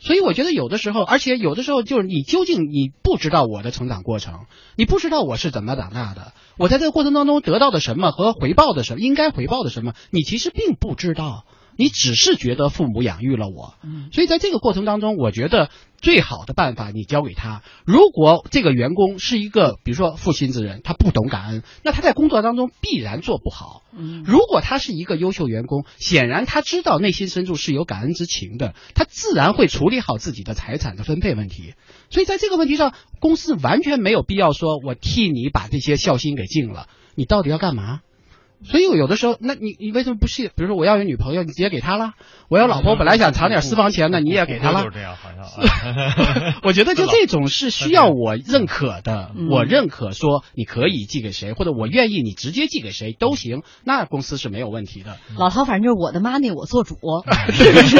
[0.00, 11.44] 所以我觉得有的时候，而且有的时候就是你究竟你不知道我的成长过程，你不知道我是怎么长大的，我在这个过程当中得到的什么和回报的什么，应该回报的什么，你其实并不知道。
[11.76, 13.74] 你只是觉得父母养育了我，
[14.12, 17.62] 所以在这个过程当中，我觉得最好的办法你交给他。
[17.84, 23.82] 如果这个员工是一个，比如说负心之人，他不懂感恩，那他在工作当中必然做不好。
[24.24, 31.74] 如果他是一个优秀员工，显然他知道内心深处是有感恩之情的，他自然会处理好自己的财产的分配问题。
[32.10, 38.00] 所以在这个问题上，公司完全没有必要说我替你把这些孝心给尽了，你到底要干嘛？
[38.64, 40.46] 所以我有的时候，那你你为什么不信？
[40.56, 42.12] 比如说我要有女朋友，你直接给她了；
[42.48, 44.84] 我要老婆， 本来想藏点私房钱的，你也 给她了。
[44.84, 45.36] 就是这样，好像。
[46.64, 55.16] 我觉得就这种是需要我认可的，我认可说你可以寄给谁，或者我愿意你直接寄给谁都行，那公司是没有问题的。
[55.36, 56.96] 老陶，反正就是我的 money 我做主，
[57.52, 57.96] 是不是？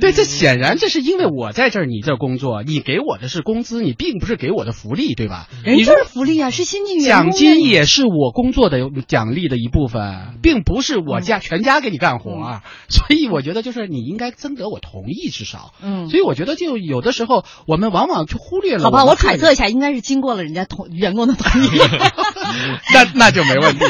[0.00, 5.48] 对，这显然这是因为我在这儿，你这工作，你给我的是工资，你并不是给我的福利，对吧？
[5.64, 9.77] 人就是福利啊，是新进员工奖金也是我工作的奖励的一部。
[9.78, 15.72] 部分并不是我家全家给你干活，所以我觉得就是你应该征得我同意至少。
[15.80, 18.82] 嗯，所以我觉得就有的时候我们往往就忽略了。
[18.82, 21.68] 好吧，我揣测一下，应该是经过了人家同员工的同意。
[22.92, 23.84] 那那就没问题，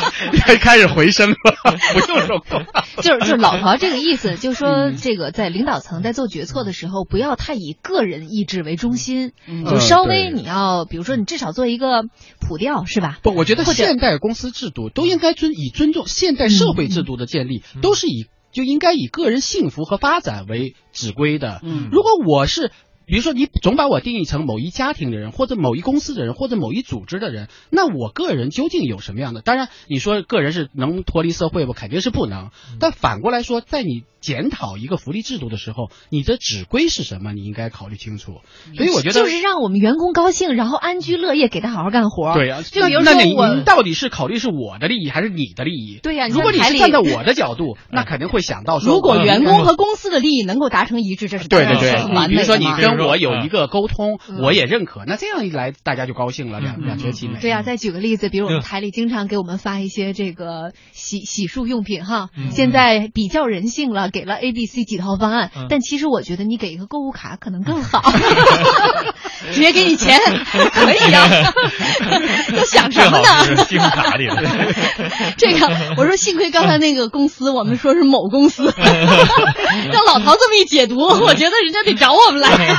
[0.58, 1.36] 开始回声了，
[1.92, 2.42] 不用说。
[3.02, 9.32] 就是就是老陶这个意思，就是说这个在领导层在做决策的时候，不要太以个人意志为中心，
[9.68, 12.04] 就稍微你要比如说你至少做一个
[12.40, 13.18] 普调是吧？
[13.22, 15.18] 不，我觉得现代公司制度都应。
[15.18, 21.58] 应该尊以尊重现代社会制度的建立，都是以就应该以个人幸福和发展为指归的。
[21.64, 22.70] 嗯，如果我是。
[23.08, 29.40] 比如说，你总把我定义成某一家庭的人，或者某一公司的人，或者某一组织的人，那我个人究竟有什么样的？
[29.40, 31.72] 当然，你说个人是能脱离社会不？
[31.72, 32.50] 肯定是不能。
[32.78, 37.32] 但反过来说，在你检讨一个福利制度的时候，你的指归是什么？
[37.32, 38.40] 你应该考虑清楚。
[38.76, 42.34] 所以我觉得就是让我们员工高兴，然后安居乐业，给他好好干活。
[42.34, 45.98] 对呀，就比如说我到底是考虑是我的利益还是你的利益？
[46.02, 52.04] 对呀，如果你是站在我的角度，那肯定会想到说，如果员工和公司的利益能够达成一致，这是对对对。
[52.26, 57.38] 你比如说，你跟我有一个沟通我也认可，那这样一来大家就高兴了，两两全其美。
[57.40, 68.02] 对呀，再举个例子，比如我们台里经常给我们发一些这个洗洗漱用品哈，现在比较人性了，给了 A、B、C 几套方案，但其实我觉得你给一个购物卡可能更好，
[69.52, 70.18] 直接给你钱
[70.72, 71.28] 可以啊，
[72.56, 73.56] 都想什么呢？
[73.64, 74.42] 信用卡里了。
[75.36, 78.72] 这个，我说幸亏刚才那个公司我们说是某公司，
[79.92, 82.76] 让老陶这么一解读，我觉得人家得找我们来。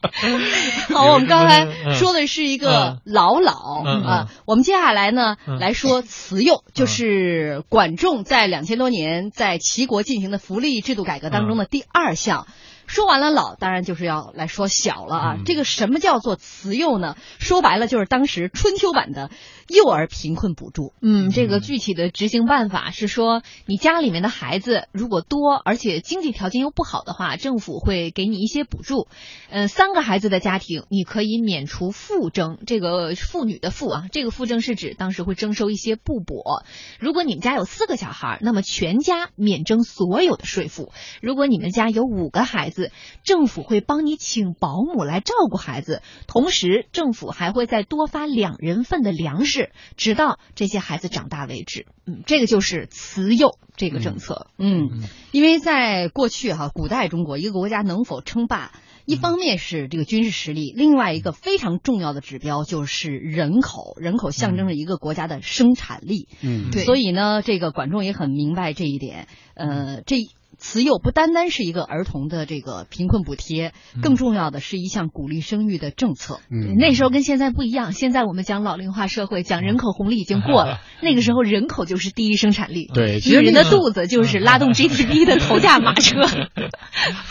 [0.94, 12.46] 好，我们刚才说的是一个老老啊，我们接下来呢来说慈幼，就是管仲在两千多年在齐国进行的福利制度改革当中的第二项。
[12.86, 15.36] 说完了老，当然就是要来说小了啊。
[15.46, 17.14] 这个什么叫做慈幼呢？
[17.38, 19.30] 说白了就是当时春秋版的
[19.70, 20.92] 幼儿贫困补助。
[21.00, 29.06] 嗯，这个具体的执行办法是说，你家里面的孩子如果多，而且经济条件又不好的话，政府会给你一些补助。
[29.48, 36.64] 嗯、三个孩子的家庭，你可以免除赋征，这个妇女的赋啊，这个赋征是指当时会征收一些布帛。
[36.98, 40.92] 如果你们家有四个小孩，那么全家免征所有的税负。
[41.22, 42.90] 如果你们家有五个孩子，
[43.24, 49.59] 政府会帮你请保姆来照顾孩子，同时政府还会再多发两人份的粮食，
[49.96, 51.86] 直到这些孩子长大为止。
[52.06, 54.46] 嗯，这个就是慈幼这个政策。
[54.58, 54.88] 嗯，
[55.32, 58.72] 因为在过去哈、古代中国一个国家能否称霸，
[59.04, 66.28] 一方面是这个军事实力，另外一个非常重要的指标就是人口，人口象征着一个国家的生产力。
[66.42, 69.28] 嗯对所以呢，这个管仲也很明白这一点。
[69.54, 70.16] 呃，这
[70.58, 73.72] 慈幼不单单是一个儿童的这个贫困补贴，
[74.02, 76.40] 更重要的是一项鼓励生育的政策。
[76.50, 80.80] 嗯那时候跟现在不一样，现在我们讲老龄化社会，讲人口红利已经过了。
[81.00, 86.20] 那个时候人口就是第一生产力，对其女人的肚子就是拉动 GDP 的头架马车。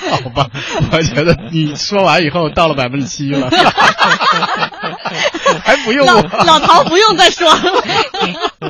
[0.10, 0.50] 好吧，
[0.92, 3.48] 我觉得你说完以后到了百分之七了，
[5.62, 6.20] 还不用老。
[6.24, 7.62] 老陶不用再说了。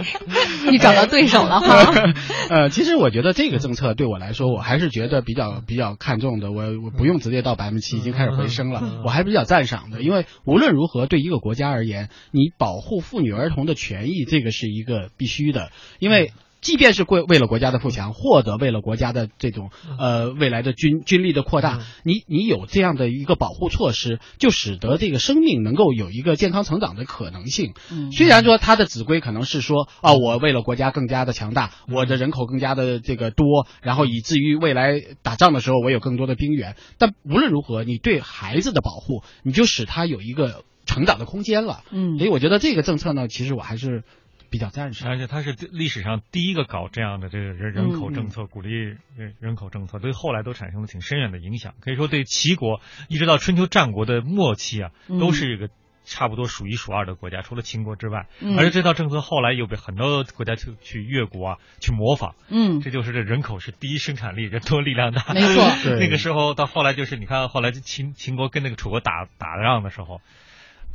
[0.72, 2.14] 你找到对手了哈。
[2.50, 6.52] 呃，其实我觉得这个政策对我来说，我还是觉得比较比较看重的。
[6.52, 10.02] 我我不用直接到百分之七，已经开始回升了，我还比较赞赏的。
[10.02, 16.32] 因为无论如何，对一个国家而言，你保护妇女儿童的权益，这个是一个必须的，因为。
[16.62, 27.74] 即便是为为了国家的富强，或者为了国家的这种呃未来的军军力的扩大，你你有这样的一个保护措施，就使得这个生命能够有一个健康成长的可能性。
[27.92, 36.76] 嗯虽然说他的子规可能是说啊，我为了国家更加的强大，我的人口更加的这个多，然后以至于未来打仗的时候我有更多的兵源。
[36.98, 41.84] 但无论如何，你对孩子的保护，你就使他有一个成长的空间了。
[41.92, 44.04] 嗯所以我觉得这个政策呢，其实我还是
[44.50, 45.10] 比较赞成。
[45.10, 51.74] 而且他是历史上第一个搞这样的这个人人口政策，鼓励人人口政策，对后来都产生了挺深远的影响。
[51.82, 55.70] 可以说，对齐国一直到春秋战国的末期啊，嗯都是一个
[56.06, 58.28] 差不多数一数二的国家，除了秦国之外。
[58.42, 62.34] 嗯而且这套政策后来又被很多国家去去越国啊去模仿。
[62.50, 65.34] 嗯这就是这人口是第一生产力，人多力量大。
[65.34, 65.64] 没错
[66.00, 70.22] 那个时候到后来就是你看，后来秦秦国跟那个楚国打打仗的时候，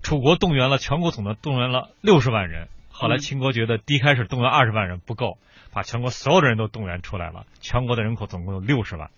[0.03, 2.69] 楚国动员了全国总的动员了六十万人。
[2.97, 5.39] 后来秦国觉得第一开始动员二十万人不够，
[5.73, 9.11] 把全国所有的人都动员出来了，全国的人口总共有六十万。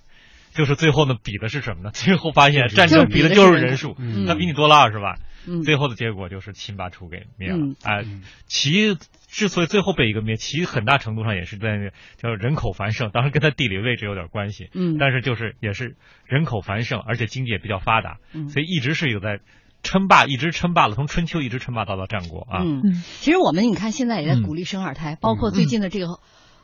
[0.54, 1.90] 就是最后呢，比的是什么呢？
[1.92, 5.18] 最后发现战争比的就是人数，嗯他比你多了二十万。
[5.48, 7.58] 嗯最后的结果就是秦把楚给灭了。
[7.58, 8.04] 嗯哎、
[8.46, 8.96] 齐
[9.28, 14.70] 之所以最后被一个灭，齐很大程度上也是在那叫人口繁盛，当然跟它地理位置有点关系。
[14.72, 19.38] 嗯但是就是也是人口繁盛，而且经济也比较发达，嗯所以一直是有在
[19.82, 22.62] 称霸，一直称霸了，从春秋一直称霸到了战国啊。
[22.62, 26.18] 嗯，其实我们你看现在也在鼓励生二胎，包括最近的这个。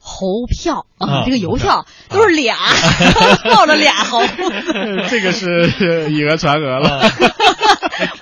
[0.05, 2.57] 猴票啊，啊这个邮票都是俩，
[3.55, 4.21] 抱着俩猴。
[5.09, 7.09] 这个是以讹传讹了。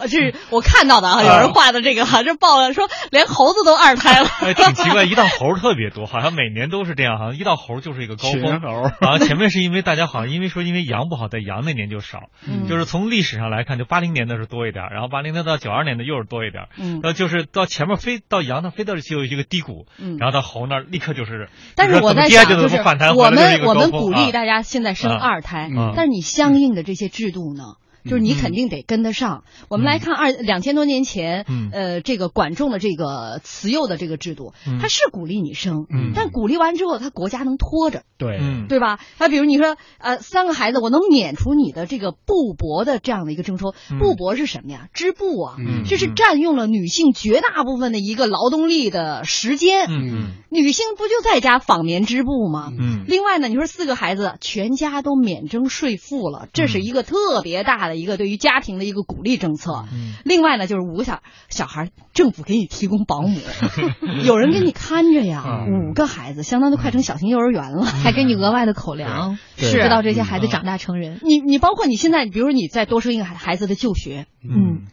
[0.03, 4.29] 这是我看到的啊，有人画的这个哈，这报了说连猴子都二胎了。
[4.41, 8.43] 哎，挺奇怪，一到猴儿特别多，好像每年都是这样，好像一到猴儿就是一个高峰。
[8.43, 22.77] 群猴儿好像前面是因为大家好像因为说因为羊不好，在羊那年就少，嗯就是从历史上来看，就八零年的是多一点，然后八零年到九二年的又是多一点然后就是到前面飞到羊那飞到就有一个低谷，嗯然后到猴那儿立刻就是，但是我在想，就是
[23.17, 27.75] 我们我们鼓励大家现在生啊二胎嗯，但是你相应的这些制度呢？
[28.05, 29.45] 就是你嗯肯定得跟得上。
[29.69, 38.99] 我们来看二两千多年前，嗯呃，这个管仲的这个慈幼的这个制度，嗯它是鼓励你生，嗯但鼓励完之后，他国家能拖着，对，嗯对吧？
[39.19, 43.75] 他比如你说，呃，三个孩子，我能免除你的这个布帛的这样的一个征收。
[43.91, 44.89] 嗯布帛是什么呀？
[44.95, 49.87] 织布啊，嗯这是占用了女性绝大部分的一个劳动力的时间。
[49.89, 52.73] 嗯女性不就在家纺棉织布吗？
[52.77, 59.85] 嗯另外呢，你说四个孩子全家都免征税赋了，这是一个特别大的一个对于家庭的一个鼓励政策。
[59.93, 63.39] 嗯另外呢，就是五个小小孩，政府给你提供保姆，
[64.25, 65.45] 有人给你看着呀。
[65.67, 67.85] 嗯五个孩子，相当于快成小型幼儿园了。
[68.05, 71.21] 还给你额外的口粮，是直到这些孩子长大成人。
[71.23, 74.87] 你你包括你现在，比如说你再多生一个孩孩子的就学，嗯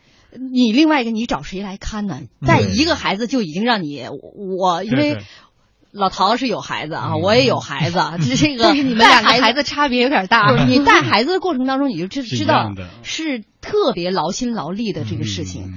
[0.52, 2.20] 你另外一个你找谁来看呢？
[2.46, 4.04] 带一个孩子就已经让你
[4.36, 5.18] 我因为
[5.98, 10.52] 老陶是有孩子啊，我也有孩子，啊，这 这个你们两个孩子差别有点大。
[10.66, 12.72] 你 带孩子的过程当中，你就知知道
[13.04, 15.74] 是特别劳心劳力的这个事情。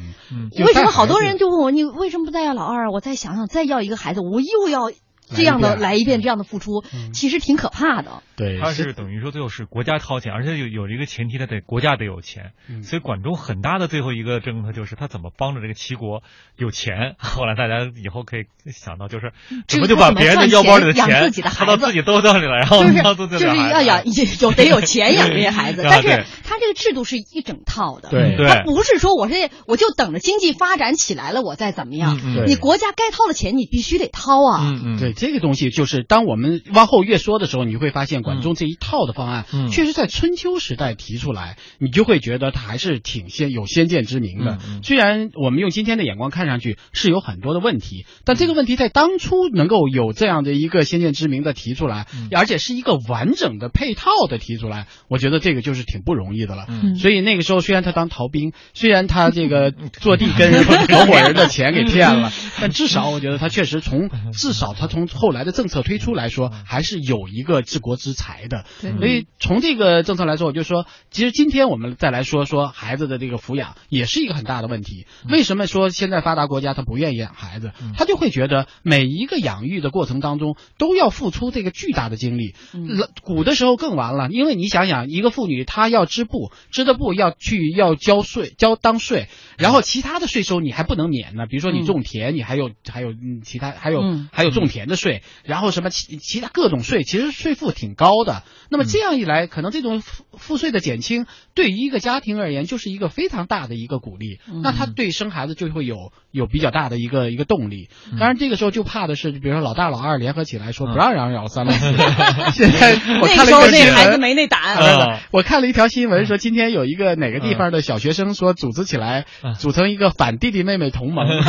[0.59, 2.91] 为什么好多人就问我，你为什么不再要老二啊？
[2.93, 4.91] 我再想想，再要一个孩子，我又要
[5.35, 8.23] 这样的来来一遍这样的付出，其实挺可怕的。
[8.37, 12.53] 对，他是等于说最后是国家掏钱，而且有有一个前提，他得国家得有钱。
[12.69, 16.23] 嗯所以管仲很大的最后一个政策就是他怎么帮着这个齐国
[16.57, 17.15] 有钱。
[17.19, 19.33] 后来大家以后可以想到，就是
[19.69, 23.47] 怎么就把别人的腰包里的钱自己的孩子他到自己兜兜里了，然后就是就是。
[23.71, 24.03] 要养
[24.41, 29.35] 有得有钱养这些孩子， 啊但是对他这个制度是一整套的，对对他不是说我是
[29.67, 39.69] 我就等着经济发展起来了我再怎么样，你国家该掏的钱你必须得掏啊，嗯嗯，对这个东西，就是当我们往后越说的时候，你会发现管仲这一套的方案，嗯。
[39.69, 44.59] 确实在春秋时代提出来，你就会觉得他还是挺先有先见之明的。
[44.83, 52.29] 虽然我们用今天的眼光看上去是有很多的问题，但这个问题在当初能够有这样的一个先见之明的提出来，嗯。
[52.35, 56.65] 而且是一个完整的配套的提出来，我觉得这个就是挺不容易的了。
[56.69, 56.95] 嗯。
[56.97, 68.65] 所以那个时候，虽然他当逃兵，虽然他这个 坐地跟 合伙人的钱给骗了，但至少我觉得他确实从至少他从后来的政策推出来说，还是有一个治国之才的。
[68.81, 68.93] 对。
[68.97, 75.07] 所以从这个政策来说，我就说，其实今天我们再来说说孩子的这个抚养，也是一个很大的问题。
[75.29, 77.73] 为什么说现在发达国家他不愿意养孩子？
[77.97, 82.55] 他就会觉得每一个养育的过程当中都要付出这个巨大的精力。
[82.73, 94.29] 老古的时候更完了，因为你想想，一个妇女她要织布，织的布要去要交税，交当税，然后其他的税收你还不能免呢，比如说你种田，你还有还有嗯其他还有、嗯。
[94.33, 98.43] 还有种田的税，然后什么其其他各种税，其实税负挺高的。
[98.71, 104.39] 那么这样一来，可能这种赋赋税的减轻，对于一个家庭而言，就是一个非常大的一个鼓励。
[104.63, 107.89] 那他对生孩子就会有有比较大的一个一个动力。
[108.19, 111.97] 当然，这个时候就怕的是，比如说老大老二联合起来说不让让老三老四。
[112.53, 113.95] 现在我看了一个新闻。
[113.95, 119.27] 孩子没那胆， 啊我看了一条新闻，说今天有一个哪个地方的小学生说组织起来，
[119.59, 121.27] 组成一个反弟弟妹妹同盟。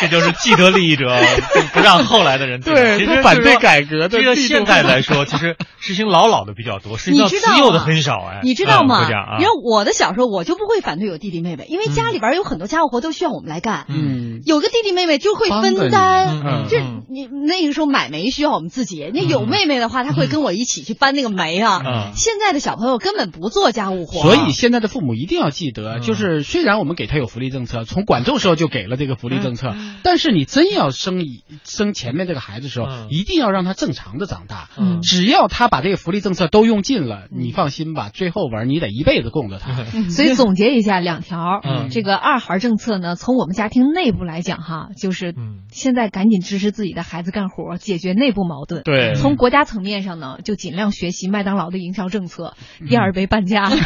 [0.00, 1.08] 这就是既得利益者
[1.72, 8.40] 不让后来的人对其实反对改革的这个现在来说，其实实行老老的比较多，实际上你知道自幼的很少哎。
[8.42, 9.08] 你知道吗？
[9.38, 13.86] 因为我的小时候，我就不会反对有弟弟妹妹，因为家里边有很多家务活都需要我们来干。
[13.88, 16.40] 嗯，有个弟弟妹妹就会分担。
[16.44, 17.02] 嗯，这嗯。
[17.10, 21.82] 你那个时候买煤需要我们自己，那有妹妹的话，她会跟我一起去搬那个煤啊。
[21.84, 22.12] 嗯。
[22.14, 26.00] 现在的小朋友根本不做家务活，所以现在的父母一定要记得，嗯。
[26.02, 29.74] 就是虽然我们给他有福利政策，从管仲时候就给了这个福利政策，
[30.04, 33.06] 但是你真要生一生前面这个孩子的时候，嗯。
[33.10, 34.68] 一定要让他正常的长大。
[34.76, 35.00] 嗯。
[35.00, 39.84] 只要他把这个福利政策都用尽了，你放心吧，最后边你得一辈子供着他。
[40.10, 41.88] 所以总结一下两条，嗯。
[41.90, 45.60] 这个二孩政策呢，从我们家庭内部来讲哈，就是嗯。
[45.70, 48.82] 现在赶紧支持自己的孩子干活，解决内部矛盾。
[48.82, 49.14] 对。
[49.14, 52.54] 从国家层面上呢，就尽量学习麦当劳的营销政策，
[52.88, 53.70] 第二杯半价。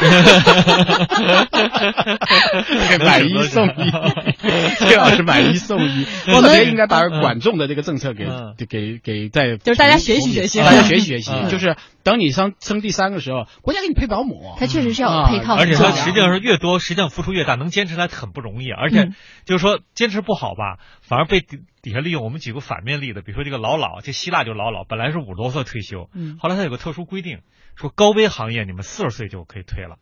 [2.65, 3.91] 这个买一送一，
[4.79, 15.63] 崔老师买一送一， 我们特别应该把管仲的这个政策给嗯给给再就是大家学习学习大家学习学习嗯，就是等你生生第三个时候，国家给你配保姆，他确实是要有配套啊的。
[15.63, 18.71] 而且他实际上是越多，实际上付出越大，能坚持来很不容易。
[18.71, 19.15] 而且嗯
[19.45, 22.25] 就是说坚持不好吧，反而被底底下利用。
[22.25, 27.41] 我们举个反面例子，比如说这个老老，这希腊就老老，本来是五十多岁退休，嗯后来他有个特殊规定，
[27.77, 29.97] 说高危行业你们四十岁就可以退了。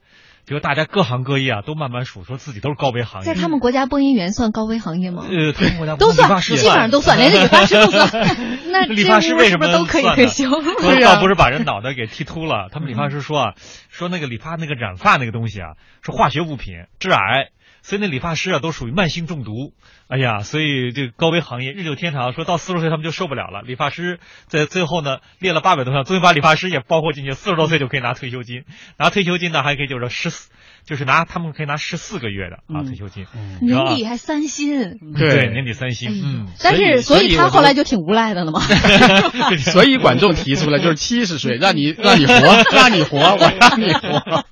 [0.45, 3.27] 结果大家各行各业啊都慢慢数，说自己都是高危行业。
[3.27, 5.25] 在他们国家，播音员算高危行业吗？
[5.31, 8.09] 呃，他们国家都算基本上都算， 连理发师都算。
[8.73, 10.49] 那 理发师为什么是不是都可以退休？
[10.51, 13.55] 说对呀倒不是把人脑袋给剃秃了，他们理发师说啊，
[13.89, 15.75] 说那个理发那个染发那个东西啊，
[16.05, 17.51] 是化学物品，致癌，
[17.83, 19.75] 所以那理发师啊都属于慢性中毒。
[20.09, 23.63] 哎呀，所以这个高危行业日久天长，说到四十岁他们就受不了了。
[23.63, 28.65] 理发师在最后呢列了八百多项，终于把理发师也包括进去，四十多岁就可以拿退休金，
[28.99, 30.51] 拿退休金呢还可以就是十四，
[30.85, 33.27] 就是拿他们可以拿十四个月的啊嗯退休金。
[33.61, 34.99] 年底还三薪。
[35.17, 38.61] 对年底三薪，嗯，但是，所以以他后来就挺无赖的了嘛。
[39.73, 42.33] 所以管仲提出来就是 七十岁，让你让你活，
[42.75, 44.45] 让你活，我让你活。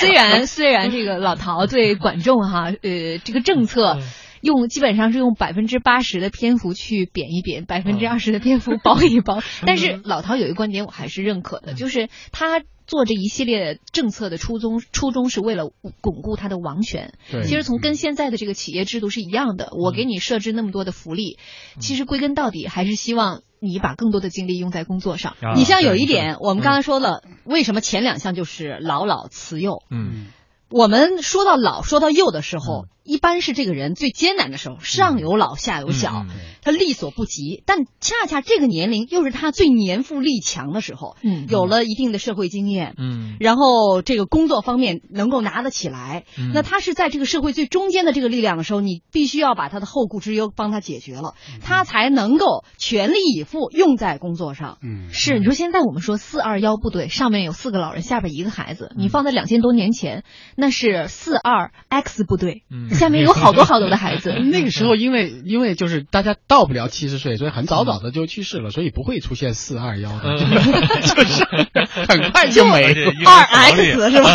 [0.00, 3.98] 虽然虽然这个老陶对管仲哈，呃，这个政策。
[4.40, 9.42] 用基本上是用百分之八十的篇幅去贬一贬，百分之二十的篇幅褒一褒。
[9.66, 15.64] 但是老陶有一个观点我还是认可的，就是他做这一系列政策的初衷，初衷是为了
[16.00, 17.12] 巩固他的王权。
[17.44, 21.38] 其实从跟现在的这个企业制度是一样的，我给你设置那么多的福利，
[21.78, 25.36] 其实归根到底还是希望你把更多的精力用在工作上。
[25.42, 29.82] 啊你像有一点，我们刚才说了，为什么前两项就是老老慈幼？
[29.90, 30.28] 嗯
[30.70, 36.26] 我们说到老说到幼的时候，一般是这个人最艰难的时候，上有老下有小，
[36.60, 37.62] 他力所不及。
[37.64, 54.76] 但恰恰这个年龄又是他最年富力强的时候，嗯，有了一定的社会经验，嗯，然后这个工作方面能够拿得起来，那他是在这个社会最中间的这个力量的时候，你必须要把他的后顾之忧帮他解决了，他才能够全力以赴用在工作上。
[54.82, 60.24] 嗯，是你说现在我们说四二幺部队上面有四个老人，下边一个孩子，你放在两千多年前，
[60.56, 62.64] 那是四二 X 部队，
[62.98, 64.32] 下面有好多好多的孩子。
[64.50, 70.36] 那个时候因为因为就是大家到不了七十岁，所以很早早的就去世了，所以不会出现四二幺的，
[71.02, 71.44] 就是
[72.06, 73.12] 很快就没了。
[73.24, 74.28] 二 X 是吧？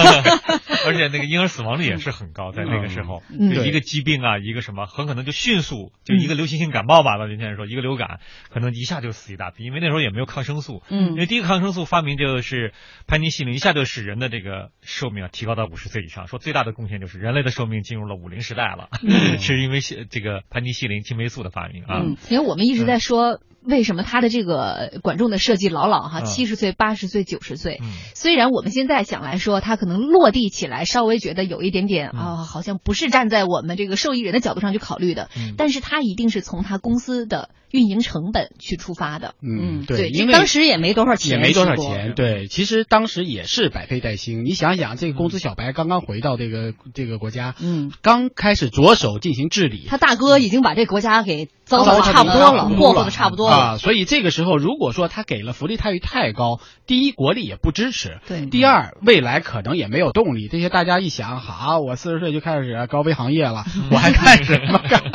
[0.86, 3.22] 而且那个婴儿死亡率也是很高，在那个时候，
[3.54, 10.82] 就一个疾病啊，一个什么，很可能就迅速就一个流行性感冒吧，老年人说一个流感，可能一下就死一大批，因为那时候也没有抗生素。
[10.90, 12.74] 嗯，因为第一个抗生素发明就是
[13.08, 18.90] 潘尼西林，一下就使人的这个寿命啊提高到五十岁以上，说最大的贡献就是人类的寿命进入了五零时代了，
[19.40, 22.02] 是因为这个盘尼西林青霉素的发明啊。
[22.04, 23.40] 嗯，因为我们一直在说。
[23.66, 27.80] 为什么他的这个管仲的设计老老哈，七十岁、八十岁、九十岁？
[28.14, 39.34] 虽然我们现在想来说，他可能落地起来稍微觉得有一点点啊，好像不是站在我们这个受益人的角度上去考虑的，但是他一定是从他公司的运营成本去出发的。
[39.42, 42.14] 嗯，对，因为当时也没多少钱，也没多少钱。
[42.16, 44.44] 对，其实当时也是百废待兴。
[44.44, 54.34] 你想想，这个公司小白刚刚回到这个这个国家，嗯，刚开始着手进行治理，他大哥已经把这国家给糟蹋的差不多了，霍霍的差不多了啊，所以这个。
[54.34, 60.48] 时候，如果说他给了福利待遇太高，第一国力也不支持，对；第二未来可能也没有动力。
[60.48, 65.04] 这些大家一想，好，我四十岁就开始高危行业了， 我还干什么干？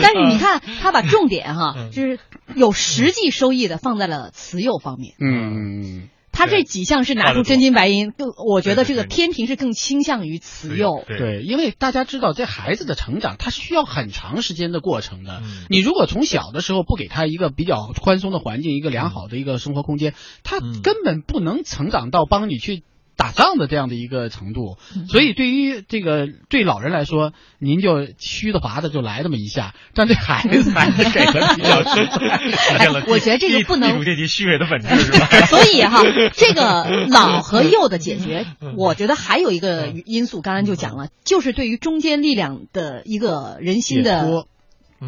[0.00, 2.18] 但是你看，他把重点哈，就是
[2.54, 5.14] 有实际收益的放在了慈幼方面。
[5.20, 6.08] 嗯。
[6.36, 11.04] 他这几项是拿出真金白银，更我觉得这个天平是更倾向于慈幼。
[11.06, 15.42] 对，因为大家知道，这孩子的成长，他是需要很长时间的过程的。
[15.70, 20.12] 你如果从小的时候不给他一个比较宽松的环境，一个良好的一个生活空间，
[20.42, 22.82] 他根本不能成长到帮你去。
[23.16, 24.76] 打仗的这样的一个程度，
[25.08, 32.90] 所以对于这个对老人来说，您就虚的滑的就来这么一下，但对孩子还是给的比较实在。
[33.06, 35.26] 我觉得这个不能这些 虚伪的本质是吧？
[35.46, 36.02] 所以哈，
[36.34, 38.46] 这个老和幼的解决，
[38.76, 44.46] 我觉得还有一个因素，刚刚就讲了，就是对于中间力量的一个人心的。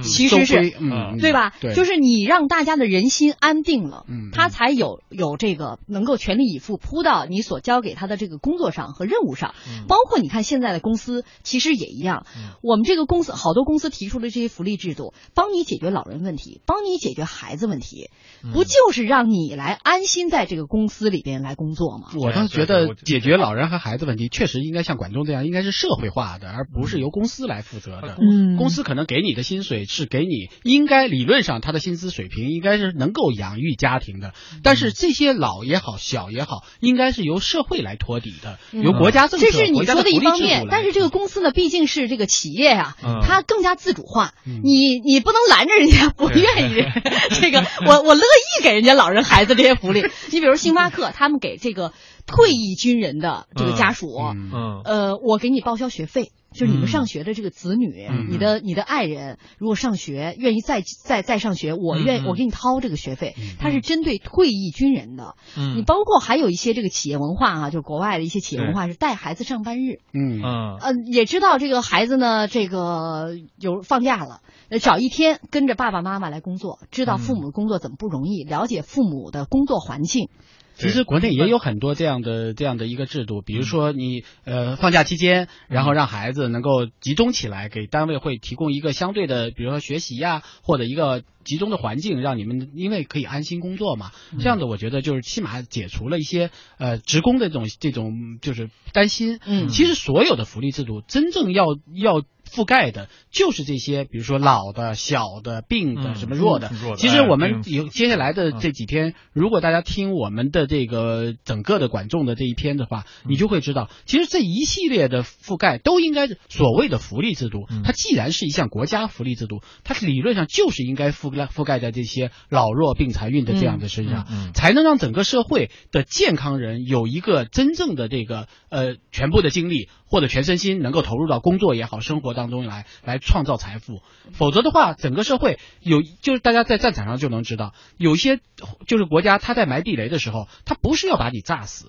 [0.03, 1.55] 其实是，嗯对吧？
[1.75, 9.55] 就是你让大家的人心安定了，他才有有这个能够全力以赴扑到你所交给他的这个工作上和任务上。
[9.89, 12.27] 包括你看现在的公司，其实也一样。
[12.63, 18.11] 我们这个公司好多公司提出的这些福利制度，帮你解决老人问题，帮你解决孩子问题，
[18.53, 22.09] 不就是让你来安心在这个公司里边来工作吗？
[22.19, 28.19] 我倒觉得解决老人和孩子问题，确实应该像管仲这样，应该是社会化的，而不是由公司来负责的。
[28.21, 29.76] 嗯，公司可能给你的薪水。
[29.85, 46.77] 是给你应该理论上他的薪资水平应该是能够养育家庭的，但是这些老也好小也好，应该是由社会来托底的，由国家政策、这是你说的一方面，但是这个公司呢，毕竟是这个企业呀，它更加自主化，你你不能拦着人家 不愿意
[47.41, 50.03] 这个，我我乐意给人家老人孩子这些福利。
[50.31, 51.93] 你比如星巴克，他们给这个
[52.27, 56.31] 退役军人的这个家属，嗯，呃，我给你报销学费。
[56.53, 63.35] 就是你们上学的这个子女，你的你的爱人如果上学愿意再再再上学，我愿我给你掏这个学费。
[63.59, 65.35] 它是针对退役军人的。
[65.77, 70.01] 你包括还有一些这个企业文化啊，就是国外的一些企业文化是带孩子上班日。
[70.15, 74.41] 嗯嗯呃，也知道这个孩子呢，这个有放假了，
[74.81, 80.31] 找一天跟着爸爸妈妈来工作，知道父母的工作怎么不容易，了解父母的工作环境。
[80.77, 94.11] 其实国内也有很多这样的这样的一个制度，比如说你呃放假期间，然后让孩子能够集中起来，给单位会提供一个相对的，比如说学习呀，或者一个集中的环境，让你们因为可以安心工作嘛。
[94.39, 99.41] 这样子我觉得就是起码解除了一些呃职工的这种这种就是担心。
[99.47, 102.23] 嗯，其实所有的福利制度真正要要。
[102.47, 106.71] 覆盖的就是这些，比如说老的、小的、病的、什么弱的。
[106.97, 117.67] 其实我们有接下来的这几天，如果大家听我们的这个整个的管仲的这一篇的话，你就会知道，其实这一系列的覆盖都应该所谓的福利制度。
[117.83, 132.37] 它既然是一项国家福利制度，它理论上就是应该覆盖覆盖在这些老弱病残孕的这样的身上，才能让整个社会的健康人有一个真正的这个呃全部的精力或者全身心能够投入到工作也好、生活。
[132.37, 134.03] 当中来来创造财富。
[134.33, 138.41] 否则的话，整个社会有就是大家在战场上就能知道，有些
[138.87, 141.87] 就是国家他在埋地雷的时候，他不是要把你炸死。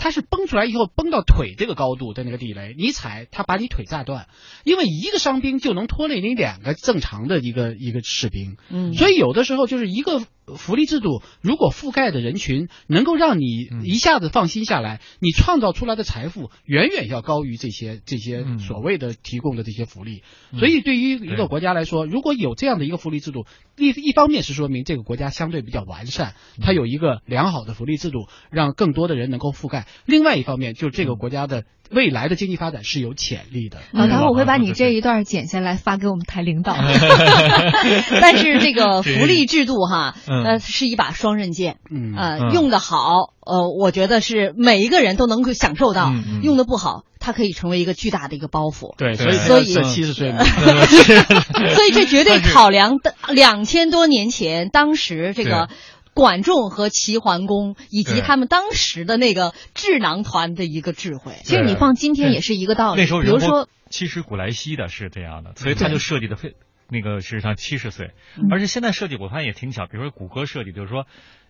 [0.00, 4.28] 它是崩出来以后崩到腿这个高度的那个地雷，你踩它把你腿炸断，
[4.64, 10.22] 因为一个伤兵就能拖累你两个正常的一个一个士兵，嗯，所以有的时候就是一个
[10.56, 20.22] 福利制度，如果覆盖的人群能够让你一下子放心下来，你创造出来的财富远远要高于这些这些所谓的提供的这些福利，
[20.58, 23.46] 所以对于一个国家来说，如果有这样的一个福利制度，
[23.76, 29.86] 一一方面是说明这个国家相对比较完善，它有一个良好的福利制度，让更多的人能够覆盖。
[30.06, 33.78] 另外一方面，就是这个国家的未来的经济发展是有潜力的。
[33.92, 36.76] 老唐，我会把你这一段剪下来发给我们台领导。
[38.20, 41.78] 但是这个福利制度哈，呃，是一把双刃剑。
[41.90, 46.12] 嗯，呃，用的好，呃，我觉得是每一个人都能够享受到；
[46.42, 48.94] 用的不好，它可以成为一个巨大的一个包袱。
[48.96, 50.32] 对，所以所以七十岁，
[51.74, 55.68] 所以这绝对考量的两千多年前当时这个。
[56.14, 63.00] 管仲和齐桓公以及他们当时的那个智囊团的一个智慧，其实你放今天也是一个道理。
[63.00, 66.54] 那时候，比如说，其实古来稀的是这样的，所以他就设计的非
[66.88, 68.10] 那个事实上七十岁，
[68.50, 71.06] 而且现在设计我发现也挺巧，比如说谷歌设计就是说，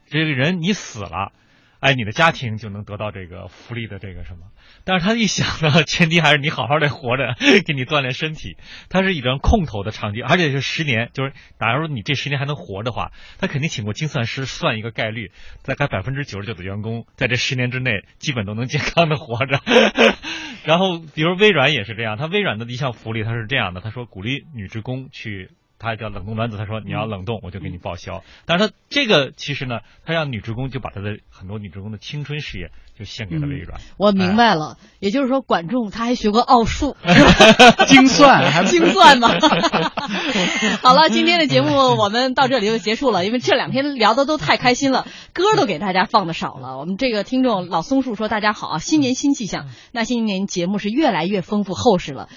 [0.09, 1.33] 这个人你死了。
[1.81, 4.47] 哎，你的家庭就能得到这个福利的这个什么？
[4.85, 8.57] 但是他一想呢， 前提还是你好好的活着，给你锻炼身体。
[8.91, 15.33] 他是一张空头的场景，而且是十年，就是假如你这十年还能活的话，他肯定请过精算师算一个概率，
[15.65, 19.61] 大概百分之九十九的员工在这十年之内基本都能健康的活着。
[20.67, 25.51] 然后，比如微软也是这样，他微软的一项福利他是这样的，他说鼓励女职工去。
[25.81, 28.23] 他叫冷冻卵子，他说你要冷冻，我就给你报销。
[28.45, 33.81] 但是他这个其实呢，他让女职工就把他的很多女职工的青春事业就献给了微软。
[33.97, 36.97] 我明白了，也就是说管仲他还学过奥数，
[37.89, 39.31] 精算，精算嘛。
[40.83, 46.77] 好了，今天的节目我们到这里就结束了，因为这两天聊的都太开心了，歌都给大家放的少了。
[46.77, 52.29] 我们这个听众老松树说：“大家好啊，新年新气象。”那新年节目是越来越丰富厚实了。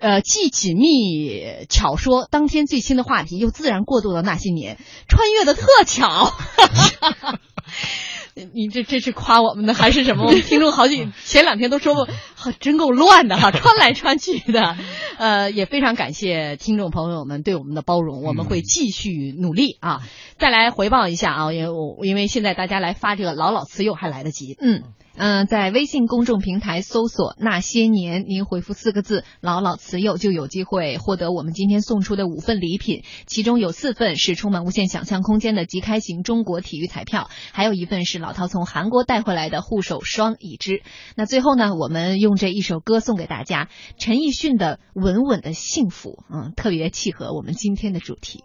[0.00, 4.78] 呃，既紧密巧说当天最新的话题，又自然过渡到那些年，
[5.08, 6.32] 穿越的特巧。
[8.54, 10.26] 你这这是夸我们的还是什么？
[10.26, 12.08] 我们听众好几前两天都说过，
[12.60, 14.76] 真够乱的哈，穿来穿去的。
[15.18, 20.02] 呃，也非常感谢听众朋友们对我们的包容，我们会继续努力啊。
[20.38, 24.84] 再来回报一下啊，因为我因为现在大家来发这个老老词幼还来得及，嗯。
[25.20, 33.02] 嗯，在微信公众平台搜索“那些年”，您回复四个字“老老慈幼”，就有机会获得我们今天送出的五份礼品。
[33.26, 40.82] 其中有四份是充满无限想象空间的即开型中国体育彩票，还有一份是老陶从韩国带回来的护手霜一支。
[41.16, 48.44] 那最后呢，我们用这一首歌送给大家，陈奕迅的《稳稳的幸福》，嗯，特别契合我们今天的主题。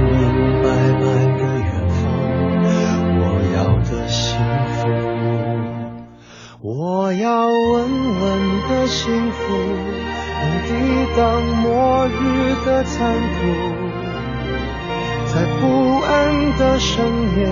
[16.83, 17.05] 深
[17.37, 17.45] 夜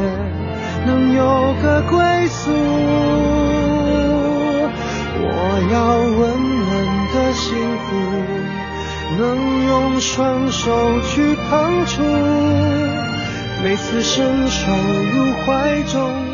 [0.87, 2.51] 能有个归宿。
[5.21, 5.23] 我
[5.71, 5.77] 要
[6.17, 6.19] 温
[6.65, 6.69] 暖
[7.13, 7.47] 的幸
[7.85, 7.87] 福，
[9.19, 9.21] 能
[9.67, 12.01] 用双手去碰触。
[13.63, 14.65] 每次伸手
[15.13, 16.28] 入怀中。